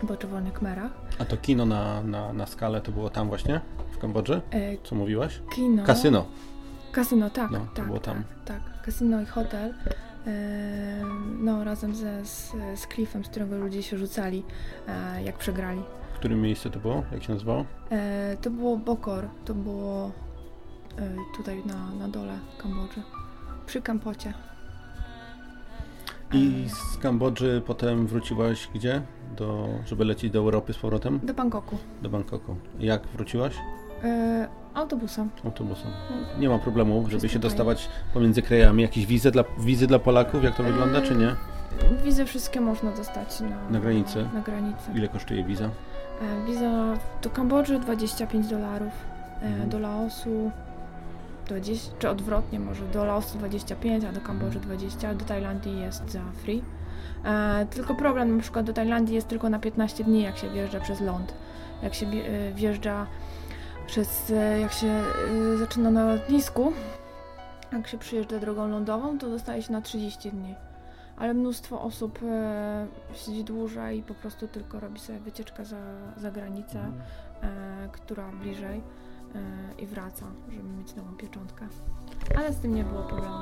po 0.07 0.17
Czerwonych 0.17 0.53
Kmerach. 0.53 0.93
A 1.19 1.25
to 1.25 1.37
kino 1.37 1.67
na, 1.67 2.03
na, 2.03 2.33
na 2.33 2.47
skalę 2.47 2.81
to 2.81 2.93
było 2.93 3.11
tam 3.11 3.29
właśnie? 3.29 3.61
W 3.93 3.99
Kambodży? 3.99 4.41
E, 4.51 4.77
Co 4.85 4.95
mówiłaś? 4.95 5.41
kino. 5.55 5.85
Kasyno. 5.85 6.25
Kasyno, 6.93 7.31
tak, 7.31 7.51
No, 7.51 7.59
to 7.59 7.67
tak, 7.75 7.87
było 7.87 7.99
tam. 7.99 8.25
tak, 8.45 8.57
tak. 8.65 8.83
Kasyno 8.85 9.21
i 9.23 9.27
hotel. 9.27 9.75
E, 10.27 11.03
no, 11.41 11.65
razem 11.65 11.95
ze, 11.95 12.25
z, 12.25 12.53
z 12.77 12.87
klifem, 12.87 13.25
z 13.25 13.29
którego 13.29 13.59
ludzie 13.59 13.83
się 13.83 13.99
rzucali, 13.99 14.43
e, 14.89 15.23
jak 15.23 15.39
przegrali. 15.39 15.81
W 16.15 16.19
którym 16.19 16.43
miejscu 16.43 16.71
to 16.71 16.79
było? 16.81 17.03
Jak 17.13 17.23
się 17.23 17.33
nazywało? 17.33 17.65
To 18.43 18.51
było 18.51 18.77
Bokor, 18.77 19.29
to 19.45 19.55
było 19.55 20.11
tutaj 21.37 21.63
na, 21.67 21.91
na 21.99 22.09
dole 22.09 22.39
Kambodży, 22.59 23.03
przy 23.67 23.83
Kampocie. 23.83 24.33
I 26.33 26.65
z 26.69 26.99
Kambodży 26.99 27.63
potem 27.67 28.07
wróciłaś 28.07 28.69
gdzie? 28.75 29.03
Do, 29.37 29.69
żeby 29.87 30.05
lecieć 30.05 30.33
do 30.33 30.39
Europy 30.39 30.73
z 30.73 30.77
powrotem? 30.79 31.21
Do 31.23 31.35
Bangkoku. 31.35 31.79
Do 32.03 32.09
Bangkoku. 32.09 32.57
Jak 32.79 33.07
wróciłaś? 33.07 33.55
E, 34.05 34.49
autobusem. 34.75 35.31
Autobusem. 35.45 35.91
Nie 36.39 36.49
ma 36.49 36.59
problemu, 36.59 36.95
żeby 36.95 37.09
Wszystko 37.09 37.29
się 37.29 37.33
fajnie. 37.33 37.43
dostawać 37.43 37.89
pomiędzy 38.15 38.43
krajami. 38.43 38.83
Jakieś 38.83 39.07
wizy 39.07 39.31
dla, 39.31 39.45
wizy 39.59 39.87
dla 39.87 39.99
Polaków? 39.99 40.45
Jak 40.45 40.57
to 40.57 40.63
wygląda, 40.63 41.03
czy 41.03 41.17
nie? 41.17 41.35
Wizy 42.05 42.25
wszystkie 42.25 42.61
można 42.61 42.91
dostać 42.93 43.41
na, 43.41 43.71
Na 43.71 43.81
granicy? 43.81 44.29
Na 44.35 44.41
granicy. 44.41 44.91
Ile 44.95 45.09
kosztuje 45.09 45.45
wiza? 45.45 45.65
E, 45.65 45.71
wiza 46.47 46.95
do 47.23 47.31
Kambodży 47.31 47.79
25 47.79 48.47
dolarów, 48.47 48.93
e, 49.43 49.47
Mhm. 49.47 49.69
do 49.69 49.79
Laosu 49.79 50.51
20, 51.45 51.93
czy 51.99 52.09
odwrotnie 52.09 52.61
może, 52.61 52.85
do 52.85 53.05
Laosu 53.05 53.39
25, 53.39 54.05
a 54.05 54.13
do 54.13 54.21
Kambodży 54.21 54.61
20, 54.61 55.09
a 55.09 55.15
do 55.15 55.25
Tajlandii 55.25 55.81
jest 55.81 56.11
za 56.11 56.21
free. 56.43 56.63
E, 57.25 57.67
tylko 57.71 57.95
problem 57.95 58.37
na 58.37 58.43
przykład 58.43 58.67
do 58.67 58.73
Tajlandii 58.73 59.15
jest 59.15 59.29
tylko 59.29 59.49
na 59.49 59.59
15 59.59 60.05
dni, 60.05 60.23
jak 60.23 60.39
się 60.39 60.51
wjeżdża 60.51 60.81
przez 60.81 61.01
ląd. 61.01 61.35
Jak 61.83 61.95
się 61.95 62.07
e, 62.07 62.53
wjeżdża 62.53 63.07
przez, 63.87 64.31
e, 64.31 64.61
jak 64.61 64.73
się 64.73 64.87
e, 64.87 65.57
zaczyna 65.59 65.91
na 65.91 66.15
lotnisku, 66.15 66.73
jak 67.73 67.89
się 67.89 67.99
przyjeżdża 67.99 68.39
drogą 68.39 68.69
lądową, 68.69 69.19
to 69.19 69.31
dostaje 69.31 69.63
się 69.63 69.73
na 69.73 69.81
30 69.81 70.31
dni. 70.31 70.55
Ale 71.17 71.35
mnóstwo 71.35 71.83
osób 71.83 72.19
e, 72.23 72.87
siedzi 73.15 73.45
dłużej 73.45 73.99
i 73.99 74.03
po 74.03 74.15
prostu 74.15 74.49
tylko 74.49 74.81
robi 74.81 75.01
sobie 75.01 75.19
wycieczkę 75.19 75.65
za, 75.65 75.77
za 76.17 76.31
granicę, 76.31 76.79
e, 77.43 77.89
która 77.93 78.29
bliżej 78.33 78.83
i 79.79 79.87
wraca, 79.87 80.27
żeby 80.49 80.69
mieć 80.69 80.95
nową 80.95 81.17
pieczątkę. 81.17 81.67
Ale 82.39 82.53
z 82.53 82.57
tym 82.57 82.75
nie 82.75 82.85
było 82.85 83.03
problemu. 83.03 83.35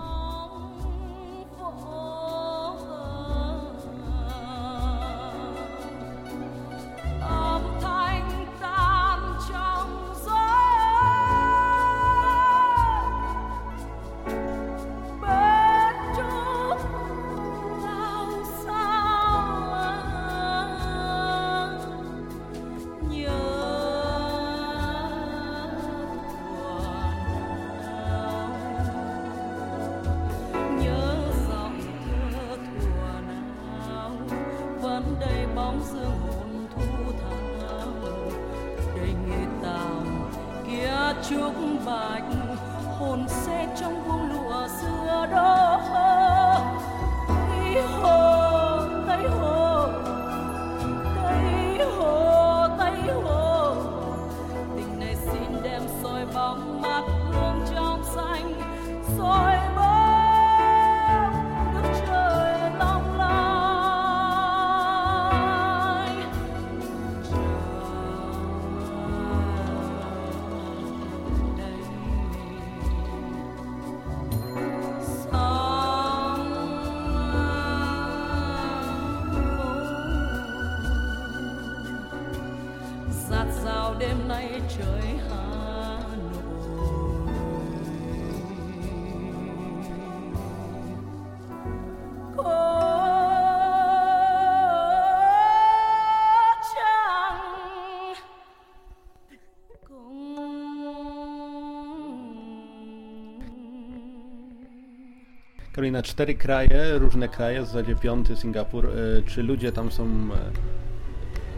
Karolina, 105.82 106.02
cztery 106.02 106.34
kraje, 106.34 106.98
różne 106.98 107.28
kraje, 107.28 107.62
w 107.62 107.66
zasadzie 107.66 107.96
piąty 107.96 108.36
Singapur. 108.36 108.86
E, 108.86 109.22
Czy 109.22 109.42
ludzie 109.42 109.72
tam 109.72 109.92
są, 109.92 110.04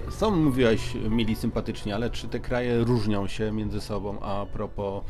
e, 0.09 0.13
są, 0.13 0.31
mówiłaś, 0.37 0.95
mili, 1.11 1.37
sympatyczni, 1.37 1.93
ale 1.93 2.11
czy 2.11 2.29
te 2.29 2.41
kraje 2.41 2.85
różnią 2.85 3.27
się 3.29 3.53
między 3.53 3.81
sobą, 3.81 4.21
a 4.21 4.47
propos 4.47 5.05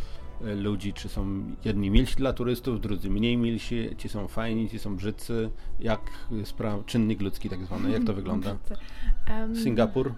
e, 0.45 0.55
ludzi, 0.55 0.93
czy 0.93 1.09
są 1.09 1.43
jedni 1.65 1.91
milsi 1.91 2.17
dla 2.17 2.33
turystów, 2.33 2.81
drudzy 2.81 3.11
mniej 3.11 3.37
milsi, 3.37 3.91
ci 3.99 4.09
są 4.09 4.29
fajni, 4.29 4.71
ci 4.71 4.79
są 4.79 4.97
brzydcy, 4.97 5.51
jak 5.81 6.01
spraw, 6.45 6.85
czynnik 6.87 7.21
ludzki 7.23 7.51
tak 7.51 7.65
zwany, 7.65 7.91
jak 7.91 8.05
to 8.05 8.15
wygląda? 8.21 8.57
Singapur? 9.63 10.15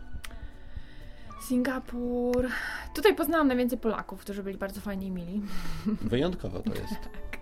Singapur. 1.41 2.47
Tutaj 2.95 3.17
poznałam 3.17 3.49
najwięcej 3.49 3.79
Polaków, 3.79 4.21
którzy 4.21 4.43
byli 4.43 4.59
bardzo 4.59 4.81
fajni 4.81 5.07
i 5.07 5.11
mili. 5.11 5.43
Wyjątkowo 5.87 6.59
to 6.61 6.71
jest. 6.75 7.09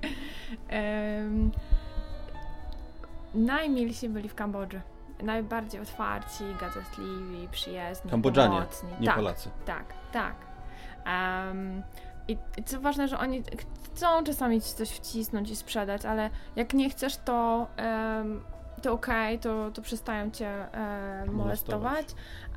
Em, 0.68 1.50
najmilsi 3.34 4.08
byli 4.08 4.28
w 4.28 4.34
Kambodży. 4.34 4.80
Najbardziej 5.22 5.80
otwarci, 5.80 6.44
gazetliwi, 6.60 7.48
przyjaźni, 7.50 8.10
Kambodżanie, 8.10 8.56
pomocni. 8.56 8.88
nie 9.00 9.06
tak, 9.06 9.16
Polacy. 9.16 9.50
Tak, 9.64 9.94
tak. 10.12 10.34
Em, 11.04 11.82
i, 12.28 12.38
I 12.56 12.64
co 12.64 12.80
ważne, 12.80 13.08
że 13.08 13.18
oni 13.18 13.42
chcą 13.84 14.24
czasami 14.24 14.60
ci 14.60 14.74
coś 14.74 14.90
wcisnąć 14.90 15.50
i 15.50 15.56
sprzedać, 15.56 16.04
ale 16.04 16.30
jak 16.56 16.74
nie 16.74 16.90
chcesz, 16.90 17.16
to, 17.16 17.66
em, 17.76 18.44
to 18.82 18.92
okej, 18.92 19.38
to, 19.38 19.70
to 19.70 19.82
przestają 19.82 20.30
cię 20.30 20.48
e, 20.74 21.26
molestować, 21.26 22.06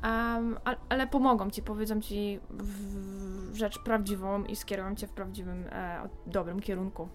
a, 0.02 0.38
ale 0.88 1.06
pomogą 1.06 1.50
ci, 1.50 1.62
powiedzą 1.62 2.00
ci 2.00 2.40
w, 2.50 3.52
w 3.52 3.56
rzecz 3.56 3.78
prawdziwą 3.78 4.44
i 4.44 4.56
skierują 4.56 4.94
cię 4.94 5.06
w 5.06 5.10
prawdziwym, 5.10 5.64
e, 5.72 6.08
dobrym 6.26 6.60
kierunku. 6.60 7.08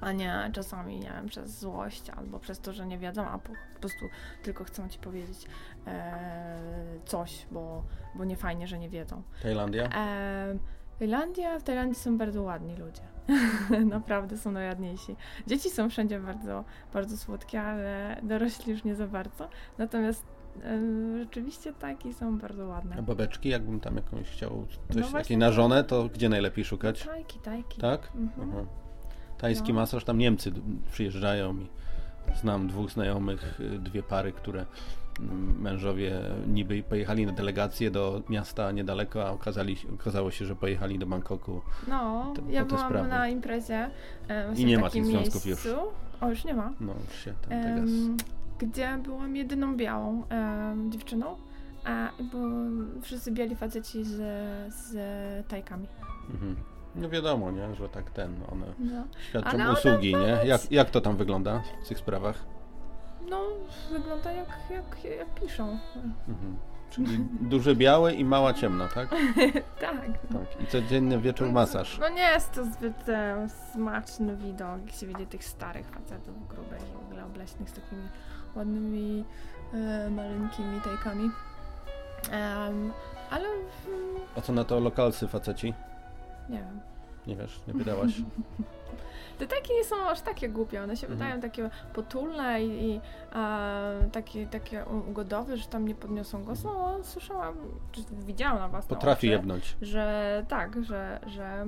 A 0.00 0.12
nie 0.12 0.50
czasami, 0.52 1.00
nie 1.00 1.10
wiem, 1.10 1.26
przez 1.26 1.58
złość 1.60 2.10
albo 2.10 2.38
przez 2.38 2.60
to, 2.60 2.72
że 2.72 2.86
nie 2.86 2.98
wiedzą, 2.98 3.28
a 3.28 3.38
po, 3.38 3.48
po 3.74 3.80
prostu 3.80 4.04
tylko 4.42 4.64
chcą 4.64 4.88
ci 4.88 4.98
powiedzieć 4.98 5.46
e, 5.86 6.98
coś, 7.04 7.46
bo, 7.50 7.84
bo 8.14 8.24
nie 8.24 8.36
fajnie, 8.36 8.66
że 8.66 8.78
nie 8.78 8.88
wiedzą. 8.88 9.22
Tajlandia? 9.42 9.84
Em, 9.88 10.58
Tajlandia, 10.98 11.58
w 11.58 11.62
Tajlandii 11.62 11.94
są 12.00 12.18
bardzo 12.18 12.42
ładni 12.42 12.76
ludzie. 12.76 13.02
Naprawdę 13.96 14.36
są 14.38 14.52
najładniejsi. 14.52 15.16
Dzieci 15.46 15.70
są 15.70 15.90
wszędzie 15.90 16.20
bardzo, 16.20 16.64
bardzo 16.92 17.16
słodkie, 17.16 17.60
ale 17.62 18.16
dorośli 18.22 18.72
już 18.72 18.84
nie 18.84 18.94
za 18.94 19.06
bardzo. 19.06 19.48
Natomiast 19.78 20.24
em, 20.62 21.18
rzeczywiście 21.18 21.72
taki 21.72 22.12
są 22.14 22.38
bardzo 22.38 22.64
A 22.64 22.68
ładne. 22.68 23.02
babeczki, 23.02 23.48
jakbym 23.48 23.80
tam 23.80 23.96
jakąś 23.96 24.28
chciał 24.30 24.66
coś 24.92 25.02
No 25.12 25.18
takiej 25.18 25.36
na 25.38 25.46
to- 25.46 25.52
żonę, 25.52 25.84
to 25.84 26.08
gdzie 26.08 26.28
najlepiej 26.28 26.64
szukać? 26.64 27.02
Tajki, 27.04 27.38
tajki. 27.38 27.80
Tak? 27.80 28.10
Mhm. 28.16 28.50
Aha. 28.52 28.64
Tajski 29.44 29.72
No. 29.72 29.80
masaż, 29.80 30.04
tam 30.04 30.18
Niemcy 30.18 30.52
przyjeżdżają 30.92 31.54
i 32.34 32.38
Znam 32.40 32.68
dwóch 32.68 32.90
znajomych, 32.90 33.60
y, 33.60 33.78
dwie 33.78 34.02
pary, 34.02 34.32
które 34.32 34.66
mm, 35.20 35.60
mężowie 35.60 36.20
niby 36.46 36.82
pojechali 36.82 37.26
na 37.26 37.32
delegację 37.32 37.90
do 37.90 38.22
miasta 38.28 38.72
niedaleko, 38.72 39.26
a 39.28 39.30
okazali, 39.30 39.76
okazało 39.94 40.30
się, 40.30 40.44
że 40.46 40.56
pojechali 40.56 40.98
do 40.98 41.06
Bangkoku. 41.06 41.60
No, 41.88 42.32
Te- 42.36 42.52
ja 42.52 42.64
byłam 42.64 42.86
sprawy. 42.86 43.08
na 43.08 43.28
imprezie 43.28 43.90
e, 44.28 44.54
I 44.56 44.64
nie 44.64 44.78
ma 44.78 44.90
tych 44.90 45.06
związków 45.06 45.46
miejscu. 45.46 45.68
już. 45.68 45.76
O, 46.20 46.28
już 46.30 46.44
nie 46.44 46.54
ma. 46.54 46.72
No, 46.80 46.92
już 47.08 47.24
się 47.24 47.34
gdzie 48.58 48.98
byłam 49.02 49.36
jedyną 49.36 49.76
białą 49.76 50.22
dziewczyną, 50.88 51.36
a 51.84 52.08
bo 52.32 52.38
wszyscy 53.02 53.32
biali 53.32 53.56
faceci 53.56 54.04
z, 54.04 54.16
z 54.74 54.96
tajkami. 55.48 55.86
Mhm. 56.30 56.56
No 56.94 57.08
wiadomo, 57.08 57.50
nie, 57.50 57.74
że 57.74 57.88
tak 57.88 58.10
ten, 58.10 58.34
one 58.52 58.66
No. 58.78 59.04
świadczą 59.28 59.50
Ale 59.50 59.72
usługi, 59.72 60.14
nie? 60.14 60.38
Jak, 60.44 60.72
jak 60.72 60.90
to 60.90 61.00
tam 61.00 61.16
wygląda 61.16 61.62
w 61.84 61.88
tych 61.88 61.98
sprawach? 61.98 62.44
no, 63.30 63.40
wygląda 63.92 64.32
jak, 64.32 64.48
jak, 64.70 65.04
jak 65.18 65.34
piszą. 65.34 65.78
Mhm. 66.28 66.56
Czyli 66.90 67.18
duże 67.40 67.76
białe 67.76 68.14
i 68.14 68.24
mała 68.24 68.52
ciemna, 68.54 68.88
tak? 68.88 69.08
tak. 69.80 70.00
Tak. 70.32 70.60
I 70.62 70.66
codzienny 70.66 71.18
wieczór 71.20 71.52
masaż. 71.52 71.98
No 71.98 72.08
nie 72.08 72.22
jest 72.22 72.52
to 72.52 72.64
zbyt 72.64 73.08
e, 73.08 73.48
smaczny 73.72 74.36
widok, 74.36 74.80
jak 74.86 74.94
się 74.94 75.06
widzi 75.06 75.26
tych 75.26 75.44
starych 75.44 75.86
facetów 75.86 76.48
grubych 76.48 76.80
i 76.90 76.92
w 76.92 77.06
ogóle 77.06 77.24
obleśnych 77.24 77.70
z 77.70 77.72
takimi 77.72 78.02
ładnymi, 78.56 79.24
e, 79.74 80.10
maleńkimi 80.10 80.80
tajkami. 80.80 81.30
Em, 82.30 82.92
ale 83.30 83.44
w, 83.48 83.88
A 84.38 84.40
co 84.40 84.52
na 84.52 84.64
to 84.64 84.80
lokalcy 84.80 85.28
faceci? 85.28 85.74
Nie 86.48 86.58
wiem. 86.58 86.80
Nie 87.26 87.36
wiesz, 87.36 87.60
nie 87.68 87.74
pytałaś? 87.74 88.12
Te 89.38 89.46
tajki 89.46 89.72
nie 89.74 89.84
są 89.84 89.96
aż 90.10 90.20
takie 90.20 90.48
głupie, 90.48 90.82
one 90.82 90.96
się 90.96 91.06
Mhm. 91.06 91.18
wydają 91.18 91.40
takie 91.40 91.70
potulne 91.94 92.62
i, 92.64 92.84
i 92.90 93.00
e, 93.34 94.08
takie, 94.12 94.46
takie 94.46 94.84
ugodowe, 94.84 95.56
że 95.56 95.66
tam 95.66 95.88
nie 95.88 95.94
podniosą 95.94 96.44
głosu. 96.44 96.68
No, 96.74 96.98
słyszałam, 97.04 97.54
czy 97.92 98.02
widziałam 98.26 98.58
na 98.58 98.68
własne 98.68 98.88
Potrafi 98.96 99.28
jebnąć. 99.28 99.76
że 99.82 100.44
tak, 100.48 100.84
że, 100.84 101.20
że 101.26 101.66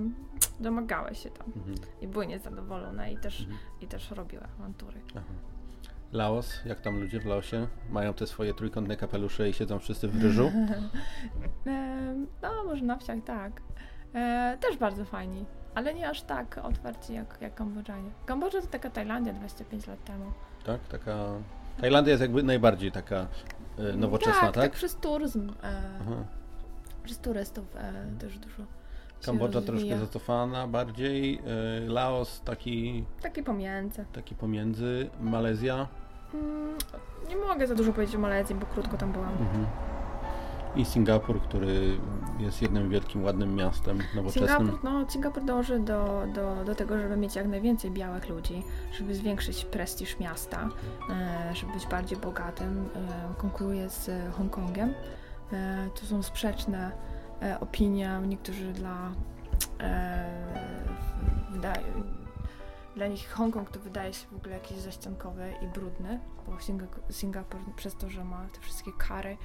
domagały 0.60 1.14
się 1.14 1.30
tam 1.30 1.46
Mhm. 1.56 1.74
i 2.00 2.08
były 2.08 2.26
niezadowolone 2.26 3.12
i 3.12 3.16
też, 3.18 3.40
Mhm. 3.40 3.58
i 3.80 3.86
też 3.86 4.10
robiły 4.10 4.42
awantury. 4.58 5.00
Aha. 5.16 5.24
Laos, 6.12 6.64
jak 6.64 6.80
tam 6.80 7.00
ludzie 7.00 7.20
w 7.20 7.26
Laosie? 7.26 7.66
Mają 7.90 8.14
te 8.14 8.26
swoje 8.26 8.54
trójkątne 8.54 8.96
kapelusze 8.96 9.48
i 9.48 9.52
siedzą 9.52 9.78
wszyscy 9.78 10.08
w 10.08 10.22
ryżu? 10.22 10.52
No, 12.42 12.64
może 12.64 12.84
na 12.84 12.96
wsiach 12.96 13.18
tak. 13.24 13.60
E, 14.16 14.56
też 14.60 14.76
bardzo 14.76 15.04
fajni, 15.04 15.44
ale 15.74 15.94
nie 15.94 16.08
aż 16.08 16.22
tak 16.22 16.60
otwarci 16.62 17.14
jak, 17.14 17.38
jak 17.40 17.54
Kambodżanie. 17.54 18.10
Kambodża 18.26 18.60
to 18.60 18.66
taka 18.66 18.90
Tajlandia 18.90 19.32
25 19.32 19.86
lat 19.86 20.04
temu. 20.04 20.32
Tak? 20.64 20.80
Taka... 20.80 21.16
Tajlandia 21.80 22.10
jest 22.10 22.22
jakby 22.22 22.42
najbardziej 22.42 22.92
taka 22.92 23.26
e, 23.78 23.96
nowoczesna, 23.96 24.40
tak? 24.40 24.54
tak? 24.54 24.62
Tak, 24.64 24.72
przez 24.72 24.96
turyzm. 24.96 25.52
E, 25.62 25.82
przez 27.04 27.18
turystów 27.18 27.76
e, 27.76 27.92
też 28.18 28.38
dużo. 28.38 28.62
Kambodża 29.26 29.60
troszkę 29.62 29.98
zacofana 29.98 30.66
bardziej, 30.66 31.40
e, 31.86 31.88
Laos 31.88 32.40
taki, 32.40 33.04
Takie 33.22 33.42
pomiędzy. 33.42 34.04
taki 34.12 34.34
pomiędzy, 34.34 35.10
Malezja 35.20 35.86
Mm, 36.34 36.78
nie 37.28 37.36
mogę 37.36 37.66
za 37.66 37.74
dużo 37.74 37.92
powiedzieć 37.92 38.16
o 38.16 38.18
Malezji, 38.18 38.54
bo 38.54 38.66
krótko 38.66 38.96
tam 38.96 39.12
byłam. 39.12 39.32
mhm. 39.32 39.66
I 40.76 40.84
Singapur, 40.84 41.40
który 41.40 41.98
jest 42.38 42.62
jednym 42.62 42.90
wielkim, 42.90 43.24
ładnym 43.24 43.54
miastem 43.54 43.98
nowoczesnym. 44.14 44.48
Singapur, 44.48 44.84
no, 44.84 45.10
Singapur 45.10 45.44
dąży 45.44 45.80
do, 45.80 46.22
do, 46.34 46.64
do 46.64 46.74
tego, 46.74 46.98
żeby 46.98 47.16
mieć 47.16 47.36
jak 47.36 47.46
najwięcej 47.46 47.90
białych 47.90 48.28
ludzi, 48.28 48.62
żeby 48.92 49.14
zwiększyć 49.14 49.64
prestiż 49.64 50.18
miasta, 50.18 50.68
e, 51.10 51.54
żeby 51.54 51.72
być 51.72 51.86
bardziej 51.86 52.18
bogatym. 52.18 52.88
E, 52.94 53.34
konkuruje 53.38 53.90
z 53.90 54.10
Hongkongiem. 54.34 54.94
E, 55.52 55.88
to 56.00 56.06
są 56.06 56.22
sprzeczne 56.22 56.92
opinie. 57.60 58.20
Niektórzy 58.26 58.72
dla, 58.72 59.10
dla 62.96 63.06
nich 63.06 63.30
Hongkong 63.30 63.70
to 63.70 63.80
wydaje 63.80 64.12
się 64.12 64.26
w 64.26 64.36
ogóle 64.36 64.54
jakiś 64.54 64.78
zaściankowy 64.78 65.52
i 65.62 65.66
brudny, 65.66 66.20
bo 66.46 66.52
Singa- 66.52 67.12
Singapur 67.12 67.60
przez 67.76 67.96
to, 67.96 68.10
że 68.10 68.24
ma 68.24 68.46
te 68.54 68.60
wszystkie 68.60 68.92
kary, 68.98 69.36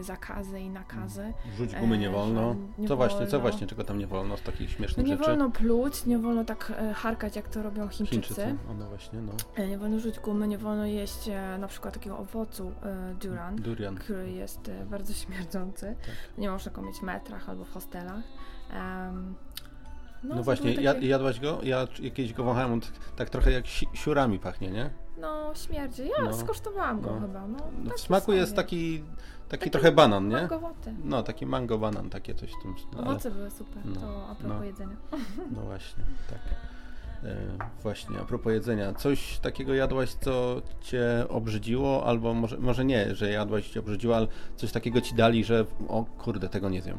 zakazy 0.00 0.60
i 0.60 0.70
nakazy, 0.70 1.32
Rzuć 1.56 1.74
gumy 1.76 1.98
nie 1.98 2.08
E, 2.08 2.12
wolno. 2.12 2.52
że 2.52 2.82
nie 2.82 2.88
co 2.88 2.96
właśnie, 2.96 3.26
co 3.26 3.30
wolno. 3.30 3.40
właśnie, 3.50 3.66
czego 3.66 3.84
tam 3.84 3.98
nie 3.98 4.06
wolno 4.06 4.36
z 4.36 4.42
takich 4.42 4.68
No 4.70 4.76
śmiesznych 4.76 5.06
nie 5.06 5.12
rzeczy? 5.16 5.24
wolno 5.30 5.50
pluć, 5.50 6.06
nie 6.06 6.18
wolno 6.18 6.44
tak 6.44 6.72
e, 6.76 6.92
harkać, 6.94 7.36
jak 7.36 7.48
to 7.48 7.62
robią 7.62 7.88
Chińczycy. 7.88 8.14
Chińczycy. 8.20 8.56
Ono 8.70 8.86
właśnie, 8.88 9.20
no. 9.20 9.32
E, 9.56 9.66
Nie 9.68 9.78
wolno 9.78 9.98
rzucić 10.00 10.20
gumy, 10.20 10.48
nie 10.48 10.58
wolno 10.58 10.84
jeść 10.86 11.28
e, 11.28 11.58
na 11.58 11.68
przykład 11.68 11.94
takiego 11.94 12.18
owocu 12.18 12.72
e, 12.82 13.14
duran, 13.14 13.56
Durian. 13.56 13.94
który 13.96 14.30
jest 14.32 14.68
e, 14.68 14.84
bardzo 14.86 15.12
śmierdzący. 15.14 15.96
Tak. 16.06 16.38
Nie 16.38 16.50
można 16.50 16.72
go 16.72 16.82
mieć 16.82 16.96
w 16.96 17.02
metrach 17.02 17.48
albo 17.48 17.64
w 17.64 17.70
hostelach. 17.72 18.22
Em, 18.72 19.34
No, 20.24 20.36
to 20.36 20.42
właśnie, 20.42 20.74
takie- 20.74 21.06
jadłaś 21.06 21.40
go? 21.40 21.58
Ja 21.62 21.86
jakieś 22.02 22.32
go 22.32 22.44
wąchałem, 22.44 22.72
on 22.72 22.80
tak, 23.16 23.30
trochę 23.30 23.50
jak 23.52 23.66
si- 23.66 23.88
siurami 23.94 24.38
pachnie, 24.38 24.70
nie? 24.70 24.90
No, 25.18 25.52
śmierdzi. 25.54 26.02
Ja 26.18 26.24
No. 26.24 26.32
skosztowałam 26.36 27.00
go 27.00 27.14
No. 27.14 27.20
chyba. 27.26 27.46
No, 27.46 27.58
No, 27.84 27.90
w 27.96 28.00
smaku 28.00 28.32
jest 28.32 28.56
taki, 28.56 28.98
taki, 28.98 29.04
Taki 29.48 29.70
trochę 29.70 29.92
banan, 29.92 30.28
nie? 30.28 30.36
Mangowaty. 30.36 30.94
No, 31.04 31.22
taki 31.22 31.46
mango 31.46 31.78
banan, 31.78 32.10
takie 32.10 32.34
coś 32.34 32.50
w 32.50 32.62
tym. 32.62 32.74
Ale, 32.98 33.06
Owoce 33.10 33.30
były 33.30 33.50
super, 33.50 33.86
no, 33.86 34.00
to 34.00 34.28
a 34.30 34.34
propos 34.34 34.58
no. 34.58 34.64
jedzenia. 34.64 34.96
no 35.56 35.60
właśnie, 35.62 36.04
tak. 36.30 36.38
E, 37.24 37.36
właśnie, 37.82 38.20
a 38.20 38.24
propos 38.24 38.52
jedzenia. 38.52 38.92
Coś 38.94 39.38
takiego 39.38 39.74
jadłaś, 39.74 40.10
co 40.14 40.62
cię 40.80 41.02
obrzydziło, 41.28 42.06
albo 42.06 42.34
może, 42.34 42.58
może 42.58 42.84
nie, 42.84 43.14
że 43.14 43.30
jadłaś 43.30 43.68
i 43.68 43.72
cię 43.72 43.80
obrzydziło, 43.80 44.16
ale 44.16 44.26
coś 44.56 44.72
takiego 44.72 45.00
ci 45.00 45.14
dali, 45.14 45.44
że 45.44 45.64
o 45.88 46.04
kurde, 46.04 46.48
tego 46.48 46.68
nie 46.68 46.82
zjem. 46.82 46.98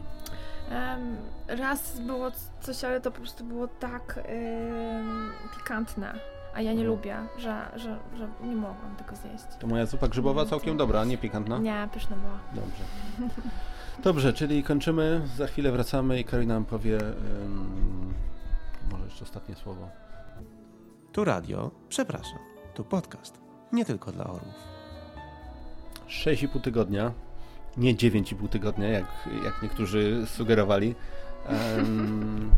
Em, 0.71 1.17
raz 1.47 1.99
było 1.99 2.31
coś, 2.61 2.83
ale 2.83 3.01
to 3.01 3.11
po 3.11 3.17
prostu 3.17 3.43
było 3.43 3.67
tak 3.67 4.19
pikantne, 5.57 6.13
a 6.53 6.61
ja 6.61 6.73
nie 6.73 6.79
Mhm. 6.81 6.87
lubię, 6.87 7.17
że, 7.37 7.71
że, 7.75 7.97
że 8.17 8.27
nie 8.43 8.55
mogłam 8.55 8.95
tego 8.97 9.15
zjeść. 9.15 9.43
To 9.59 9.67
moja 9.67 9.85
zupa 9.85 10.07
grzybowa 10.07 10.45
całkiem 10.45 10.77
dobra, 10.77 10.99
a 11.01 11.05
nie 11.05 11.17
pikantna? 11.17 11.57
Nie, 11.57 11.89
pyszna 11.93 12.15
była. 12.15 12.37
Dobrze. 12.65 12.83
Dobrze, 14.03 14.33
czyli 14.33 14.63
kończymy, 14.63 15.21
za 15.37 15.47
chwilę 15.47 15.71
wracamy 15.71 16.19
i 16.19 16.23
Karina 16.23 16.53
nam 16.53 16.65
powie 16.65 16.97
ym, 17.01 18.13
może 18.91 19.03
jeszcze 19.05 19.23
ostatnie 19.25 19.55
słowo. 19.55 19.89
Tu 21.11 21.25
radio, 21.25 21.71
przepraszam, 21.89 22.39
tu 22.73 22.83
podcast. 22.83 23.41
Nie 23.71 23.85
tylko 23.85 24.11
dla 24.11 24.23
orłów. 24.25 24.53
6,5 26.07 26.61
tygodnia, 26.61 27.11
nie 27.77 27.95
9,5 27.95 28.49
tygodnia, 28.49 28.87
jak, 28.89 29.05
jak 29.43 29.61
niektórzy 29.61 30.27
sugerowali. 30.27 30.95
Ym, 31.77 32.51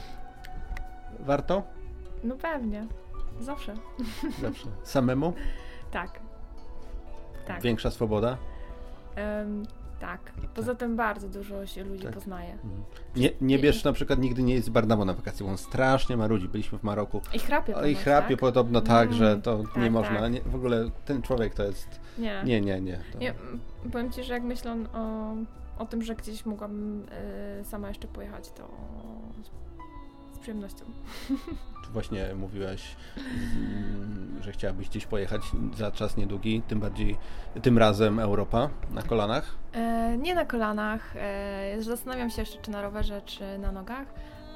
warto? 1.20 1.62
No 2.24 2.36
pewnie, 2.36 2.86
zawsze. 3.40 3.74
Zawsze. 4.40 4.66
Samemu? 4.82 5.32
Tak. 5.90 6.20
Tak. 7.46 7.62
Większa 7.62 7.90
swoboda? 7.90 8.38
Em, 9.16 9.62
tak. 10.00 10.20
Poza 10.54 10.74
tym 10.74 10.96
bardzo 10.96 11.28
dużo 11.28 11.66
się 11.66 11.84
ludzi 11.84 12.02
Tak. 12.02 12.14
poznaje. 12.14 12.52
Mhm. 12.52 12.72
Nie, 13.16 13.30
nie 13.40 13.58
bierz 13.58 13.84
na 13.84 13.92
przykład 13.92 14.18
nigdy 14.18 14.42
nie 14.42 14.54
jest 14.54 14.66
z 14.66 14.70
Barnabo 14.70 15.04
na 15.04 15.14
wakacje, 15.14 15.44
bo 15.46 15.50
on 15.52 15.58
strasznie 15.58 16.16
ma 16.16 16.26
ludzi. 16.26 16.48
Byliśmy 16.48 16.78
w 16.78 16.82
Maroku. 16.82 17.20
I 17.34 17.38
chrapie 17.38 17.76
O, 17.76 17.84
I 17.86 17.94
chrapie 17.94 18.34
tak? 18.34 18.40
podobno 18.40 18.80
tak, 18.80 19.06
Mm, 19.08 19.18
że 19.18 19.36
to 19.42 19.62
tak, 19.74 19.82
nie 19.82 19.90
można. 19.90 20.20
tak. 20.20 20.32
Nie, 20.32 20.40
w 20.40 20.54
ogóle 20.54 20.90
ten 21.04 21.22
człowiek 21.22 21.54
to 21.54 21.64
jest... 21.64 22.00
Nie. 22.18 22.42
Nie, 22.44 22.60
nie, 22.60 22.80
nie. 22.80 23.00
To... 23.12 23.18
Nie, 23.18 23.34
powiem 23.92 24.10
Ci, 24.12 24.24
że 24.24 24.34
jak 24.34 24.42
myślę 24.42 24.76
o, 24.94 25.34
o 25.78 25.86
tym, 25.86 26.02
że 26.02 26.14
gdzieś 26.14 26.46
mogłam 26.46 27.02
e, 27.60 27.64
sama 27.64 27.88
jeszcze 27.88 28.08
pojechać, 28.08 28.50
to 28.50 28.68
przyjemnością. 30.44 30.84
Czy 31.84 31.90
właśnie 31.90 32.34
mówiłaś, 32.34 32.96
mm, 33.16 34.42
że 34.42 34.52
chciałabyś 34.52 34.88
gdzieś 34.88 35.06
pojechać 35.06 35.42
za 35.74 35.90
czas 35.90 36.16
niedługi, 36.16 36.62
tym 36.68 36.80
bardziej 36.80 37.16
tym 37.62 37.78
razem 37.78 38.18
Europa 38.18 38.70
na 38.90 39.02
kolanach? 39.02 39.54
E, 39.72 40.16
nie 40.18 40.34
na 40.34 40.44
kolanach. 40.44 41.16
E, 41.16 41.76
zastanawiam 41.82 42.30
się 42.30 42.42
jeszcze, 42.42 42.58
czy 42.62 42.70
na 42.70 42.82
rowerze, 42.82 43.22
czy 43.22 43.58
na 43.58 43.72
nogach, 43.72 44.06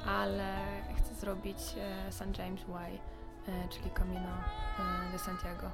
ale 0.05 0.55
chcę 0.97 1.15
zrobić 1.15 1.57
e, 2.07 2.11
St. 2.11 2.37
James 2.37 2.63
Way, 2.63 2.99
e, 3.47 3.69
czyli 3.69 3.89
Camino 3.89 4.33
e, 4.79 5.11
de 5.11 5.19
Santiago. 5.19 5.67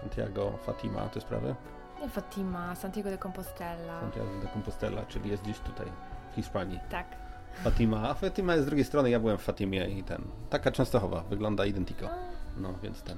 Santiago, 0.00 0.58
Fatima, 0.62 1.08
te 1.08 1.20
sprawy? 1.20 1.54
Nie 2.00 2.08
Fatima, 2.08 2.74
Santiago 2.74 3.10
de 3.10 3.18
Compostela. 3.18 4.00
Santiago 4.00 4.40
de 4.42 4.48
Compostela, 4.48 5.06
czyli 5.06 5.30
jest 5.30 5.42
gdzieś 5.42 5.58
tutaj 5.58 5.86
w 6.32 6.34
Hiszpanii. 6.34 6.80
Tak. 6.90 7.21
Fatima, 7.64 8.08
a 8.10 8.14
Fatima 8.14 8.52
jest 8.52 8.64
z 8.64 8.66
drugiej 8.66 8.84
strony, 8.84 9.10
ja 9.10 9.20
byłem 9.20 9.38
w 9.38 9.42
Fatimie 9.42 9.88
i 9.88 10.02
ten, 10.04 10.22
taka 10.50 10.70
Częstochowa, 10.70 11.20
wygląda 11.30 11.66
identico. 11.66 12.08
No, 12.56 12.74
więc 12.82 13.02
ten. 13.02 13.16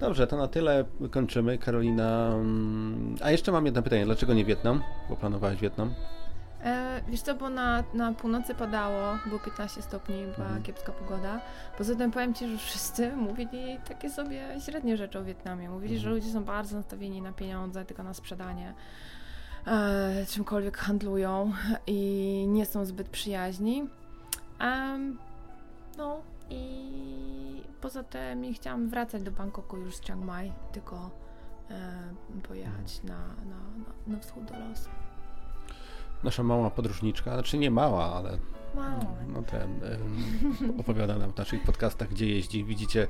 Dobrze, 0.00 0.26
to 0.26 0.36
na 0.36 0.48
tyle 0.48 0.84
kończymy. 1.10 1.58
Karolina. 1.58 2.28
mm, 2.34 3.16
A 3.22 3.30
jeszcze 3.30 3.52
mam 3.52 3.66
jedno 3.66 3.82
pytanie. 3.82 4.04
Dlaczego 4.04 4.34
nie 4.34 4.44
Wietnam? 4.44 4.82
Bo 5.08 5.16
planowałaś 5.16 5.60
Wietnam? 5.60 5.94
E, 6.64 7.00
wiesz 7.08 7.20
co, 7.22 7.34
bo 7.34 7.50
na, 7.50 7.84
na 7.94 8.12
północy 8.12 8.54
padało, 8.54 9.18
było 9.26 9.38
15 9.40 9.82
stopni, 9.82 10.14
była 10.36 10.46
Mhm. 10.46 10.62
kiepska 10.62 10.92
pogoda. 10.92 11.40
Poza 11.78 11.94
tym 11.94 12.10
powiem 12.10 12.34
Ci, 12.34 12.48
że 12.48 12.58
wszyscy 12.58 13.16
mówili 13.16 13.78
takie 13.88 14.10
sobie 14.10 14.42
średnie 14.60 14.96
rzeczy 14.96 15.18
o 15.18 15.24
Wietnamie. 15.24 15.70
Mówili, 15.70 15.98
że 15.98 16.08
Mhm. 16.08 16.14
ludzie 16.16 16.32
są 16.32 16.44
bardzo 16.44 16.76
nastawieni 16.76 17.22
na 17.22 17.32
pieniądze, 17.32 17.84
tylko 17.84 18.02
na 18.02 18.14
sprzedanie. 18.14 18.74
E, 19.66 20.26
czymkolwiek 20.28 20.78
handlują 20.78 21.52
i 21.86 22.44
nie 22.48 22.66
są 22.66 22.84
zbyt 22.84 23.08
przyjaźni. 23.08 23.84
Em, 24.58 25.18
no 25.98 26.20
i 26.50 27.62
poza 27.80 28.02
tym 28.02 28.42
nie 28.42 28.54
chciałam 28.54 28.88
wracać 28.88 29.22
do 29.22 29.30
Bangkoku 29.30 29.76
już 29.76 29.96
z 29.96 30.00
Chiang 30.00 30.24
Mai, 30.24 30.52
tylko 30.72 31.10
e, 31.70 32.02
pojechać 32.48 33.02
na, 33.02 33.18
na, 33.18 33.56
na, 34.06 34.14
na 34.14 34.18
wschód 34.18 34.44
do 34.44 34.58
Laosu. 34.58 34.88
Nasza 36.24 36.42
mała 36.42 36.70
podróżniczka, 36.70 37.34
znaczy 37.34 37.58
nie 37.58 37.70
mała, 37.70 38.14
ale 38.16 38.38
Wow. 38.74 38.84
no 39.28 39.42
ten, 39.42 39.80
opowiada 40.80 41.18
nam 41.18 41.32
w 41.32 41.36
naszych 41.36 41.62
podcastach, 41.62 42.08
gdzie 42.08 42.28
jeździ. 42.28 42.64
Widzicie, 42.64 43.06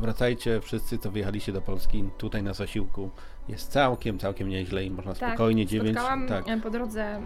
wracajcie 0.00 0.60
wszyscy, 0.60 0.98
co 0.98 1.10
wyjechaliście 1.10 1.52
do 1.52 1.62
Polski, 1.62 2.10
tutaj 2.18 2.42
na 2.42 2.54
zasiłku 2.54 3.10
jest 3.48 3.72
całkiem, 3.72 4.18
całkiem 4.18 4.48
nieźle 4.48 4.84
i 4.84 4.90
można 4.90 5.14
spokojnie 5.14 5.66
dziewięć. 5.66 5.96
Tak, 5.96 6.28
Tak, 6.28 6.48
e, 6.48 6.60
po 6.60 6.70
drodze 6.70 7.20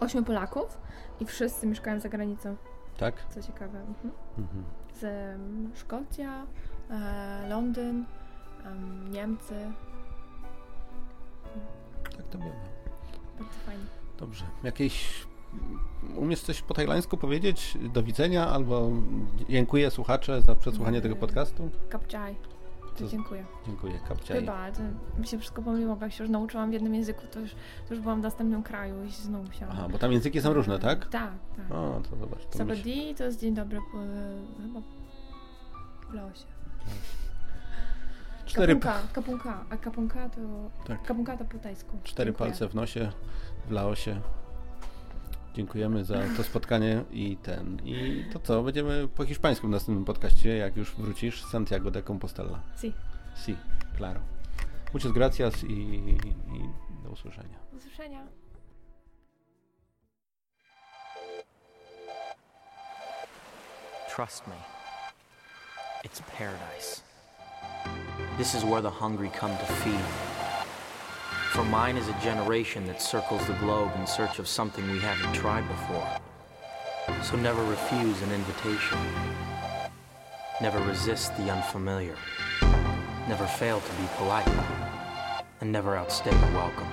ośmiu 0.00 0.22
Polaków 0.22 0.78
i 1.20 1.24
wszyscy 1.24 1.66
mieszkają 1.66 2.00
za 2.00 2.08
granicą, 2.08 2.56
tak. 2.96 3.14
co 3.30 3.42
ciekawe. 3.42 3.80
Mhm. 3.80 4.10
Mhm. 4.38 4.64
Z 4.94 5.04
em, 5.04 5.70
Szkocja, 5.74 6.46
e, 6.90 7.48
Londyn, 7.48 8.04
em, 8.64 9.12
Niemcy. 9.12 9.54
Tak 12.16 12.26
to 12.28 12.38
było. 12.38 12.52
Bardzo 13.38 13.52
fajnie. 13.66 13.84
Dobrze. 14.18 14.44
Jakieś. 14.62 15.26
Umiesz 16.16 16.40
coś 16.40 16.62
po 16.62 16.74
tajlańsku 16.74 17.16
powiedzieć? 17.16 17.78
Do 17.92 18.02
widzenia 18.02 18.48
albo 18.48 18.90
dziękuję 19.48 19.90
słuchacze 19.90 20.42
za 20.42 20.54
przesłuchanie 20.54 21.00
tego 21.00 21.16
podcastu? 21.16 21.70
Kapczaj. 21.88 22.36
To 22.98 23.06
dziękuję. 23.08 23.44
Dziękuję. 23.66 23.92
Kapciaj. 24.08 24.40
Chyba, 24.40 24.72
to 24.72 24.80
mi 25.20 25.26
się 25.26 25.38
wszystko 25.38 25.62
pomyliło, 25.62 25.96
bo 25.96 26.04
jak 26.04 26.12
się 26.14 26.24
już 26.24 26.30
nauczyłam 26.30 26.70
w 26.70 26.72
jednym 26.72 26.94
języku, 26.94 27.22
to 27.32 27.40
już, 27.40 27.50
to 27.88 27.94
już 27.94 28.02
byłam 28.02 28.20
w 28.20 28.22
następnym 28.22 28.62
kraju 28.62 29.04
i 29.04 29.10
znowu 29.10 29.44
musiałam. 29.44 29.76
Aha, 29.78 29.88
bo 29.92 29.98
tam 29.98 30.12
języki 30.12 30.40
są 30.40 30.52
różne, 30.52 30.78
tak? 30.78 31.06
Tak, 31.08 31.32
tak. 31.56 31.72
O, 31.72 32.00
to 32.10 32.16
zobacz. 32.16 32.46
To 32.46 32.58
Sabadi 32.58 33.14
to 33.14 33.24
jest 33.24 33.40
dzień 33.40 33.54
dobry 33.54 33.78
po, 33.92 33.98
chyba 34.62 34.80
w 36.10 36.14
Laosie. 36.14 36.44
cztery, 38.46 38.76
Kapunka, 38.76 39.00
kapunka, 39.12 39.64
a 39.70 39.76
kapunka 39.76 40.28
to... 40.28 40.40
tak, 40.86 41.02
Kapunka 41.02 41.36
to 41.36 41.44
po 41.44 41.58
tajsku. 41.58 41.98
cztery 42.04 42.30
Dziękuję. 42.30 42.50
palce 42.50 42.68
w 42.68 42.74
nosie 42.74 43.12
w 43.68 43.70
Laosie. 43.70 44.20
Dziękujemy 45.54 46.04
za 46.04 46.14
to 46.36 46.42
spotkanie 46.42 47.04
i 47.10 47.36
ten. 47.36 47.78
I 47.84 48.24
to 48.32 48.38
co? 48.38 48.62
Będziemy 48.62 49.08
po 49.08 49.24
hiszpańsku 49.24 49.66
w 49.66 49.70
następnym 49.70 50.04
podcaście, 50.04 50.56
jak 50.56 50.76
już 50.76 50.94
wrócisz. 50.94 51.44
Santiago 51.44 51.90
de 51.90 52.02
Compostela. 52.02 52.60
Si. 52.80 52.92
Si, 53.44 53.56
claro. 53.96 54.20
Muchas 54.94 55.12
gracias 55.12 55.64
i, 55.64 55.72
i 55.72 56.18
do 57.04 57.10
usłyszenia. 57.10 57.58
Do 57.72 57.76
usłyszenia. 57.76 58.26
Trust 64.16 64.46
me, 64.46 64.54
it's 66.04 66.20
paradise. 66.38 67.02
This 68.38 68.54
is 68.54 68.64
where 68.64 68.82
the 68.82 68.90
hungry 68.90 69.30
come 69.40 69.56
to 69.58 69.66
feed. 69.66 70.33
For 71.54 71.62
mine 71.62 71.96
is 71.96 72.08
a 72.08 72.14
generation 72.14 72.84
that 72.88 73.00
circles 73.00 73.46
the 73.46 73.52
globe 73.52 73.92
in 73.96 74.08
search 74.08 74.40
of 74.40 74.48
something 74.48 74.90
we 74.90 74.98
haven't 74.98 75.32
tried 75.34 75.68
before. 75.68 76.08
So 77.22 77.36
never 77.36 77.62
refuse 77.62 78.20
an 78.22 78.32
invitation. 78.32 78.98
Never 80.60 80.80
resist 80.80 81.36
the 81.36 81.52
unfamiliar. 81.52 82.16
Never 83.28 83.46
fail 83.46 83.80
to 83.80 83.92
be 83.92 84.08
polite. 84.16 84.48
And 85.60 85.70
never 85.70 85.96
outstay 85.96 86.30
a 86.30 86.52
welcome. 86.54 86.88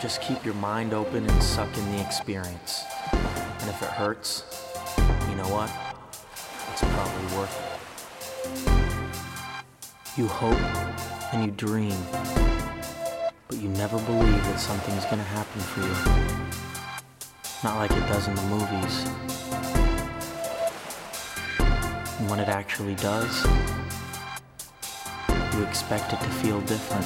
Just 0.00 0.20
keep 0.20 0.44
your 0.44 0.54
mind 0.54 0.92
open 0.92 1.24
and 1.24 1.40
suck 1.40 1.78
in 1.78 1.92
the 1.92 2.00
experience. 2.04 2.82
And 3.12 3.70
if 3.70 3.80
it 3.80 3.90
hurts, 3.90 4.42
you 5.30 5.36
know 5.36 5.46
what? 5.54 5.70
It's 6.72 6.82
probably 6.82 7.26
worth 7.38 7.56
it. 7.62 7.68
You 10.18 10.26
hope 10.26 10.58
and 11.32 11.44
you 11.44 11.52
dream, 11.52 11.96
but 13.52 13.60
you 13.60 13.68
never 13.70 13.98
believe 14.04 14.44
that 14.44 14.58
something's 14.58 15.04
gonna 15.06 15.22
happen 15.22 15.60
for 15.60 15.80
you. 15.80 15.94
Not 17.62 17.76
like 17.76 17.90
it 17.90 18.06
does 18.08 18.26
in 18.26 18.34
the 18.34 18.42
movies. 18.42 19.04
And 22.18 22.30
when 22.30 22.40
it 22.40 22.48
actually 22.48 22.94
does, 22.94 23.44
you 25.54 25.62
expect 25.64 26.14
it 26.14 26.20
to 26.20 26.30
feel 26.40 26.62
different, 26.62 27.04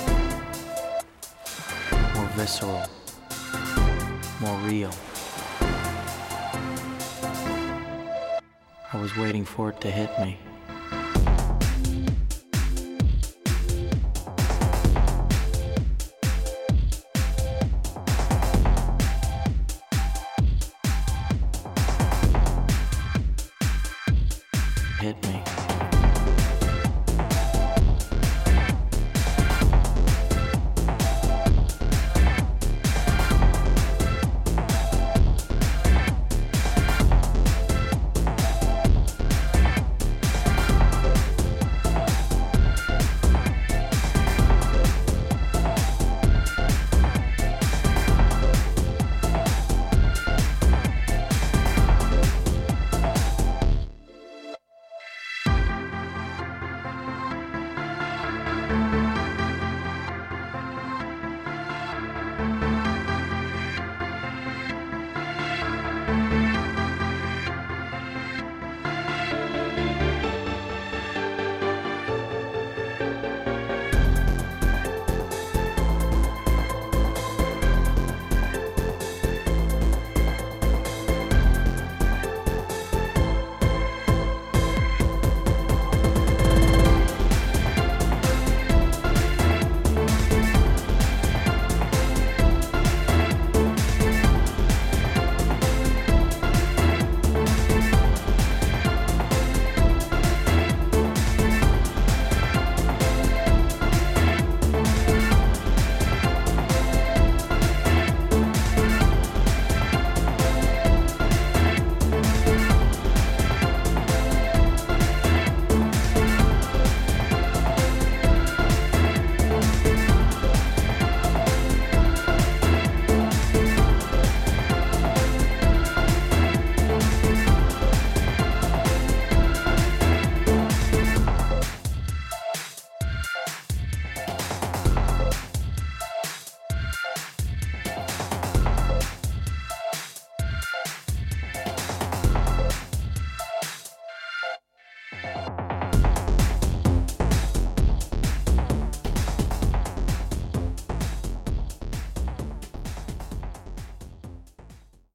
more 2.15 2.29
visceral, 2.37 2.85
more 4.41 4.59
real. 4.69 4.93
I 8.93 9.01
was 9.01 9.17
waiting 9.17 9.45
for 9.45 9.71
it 9.71 9.81
to 9.81 9.91
hit 9.91 10.17
me. 10.21 10.39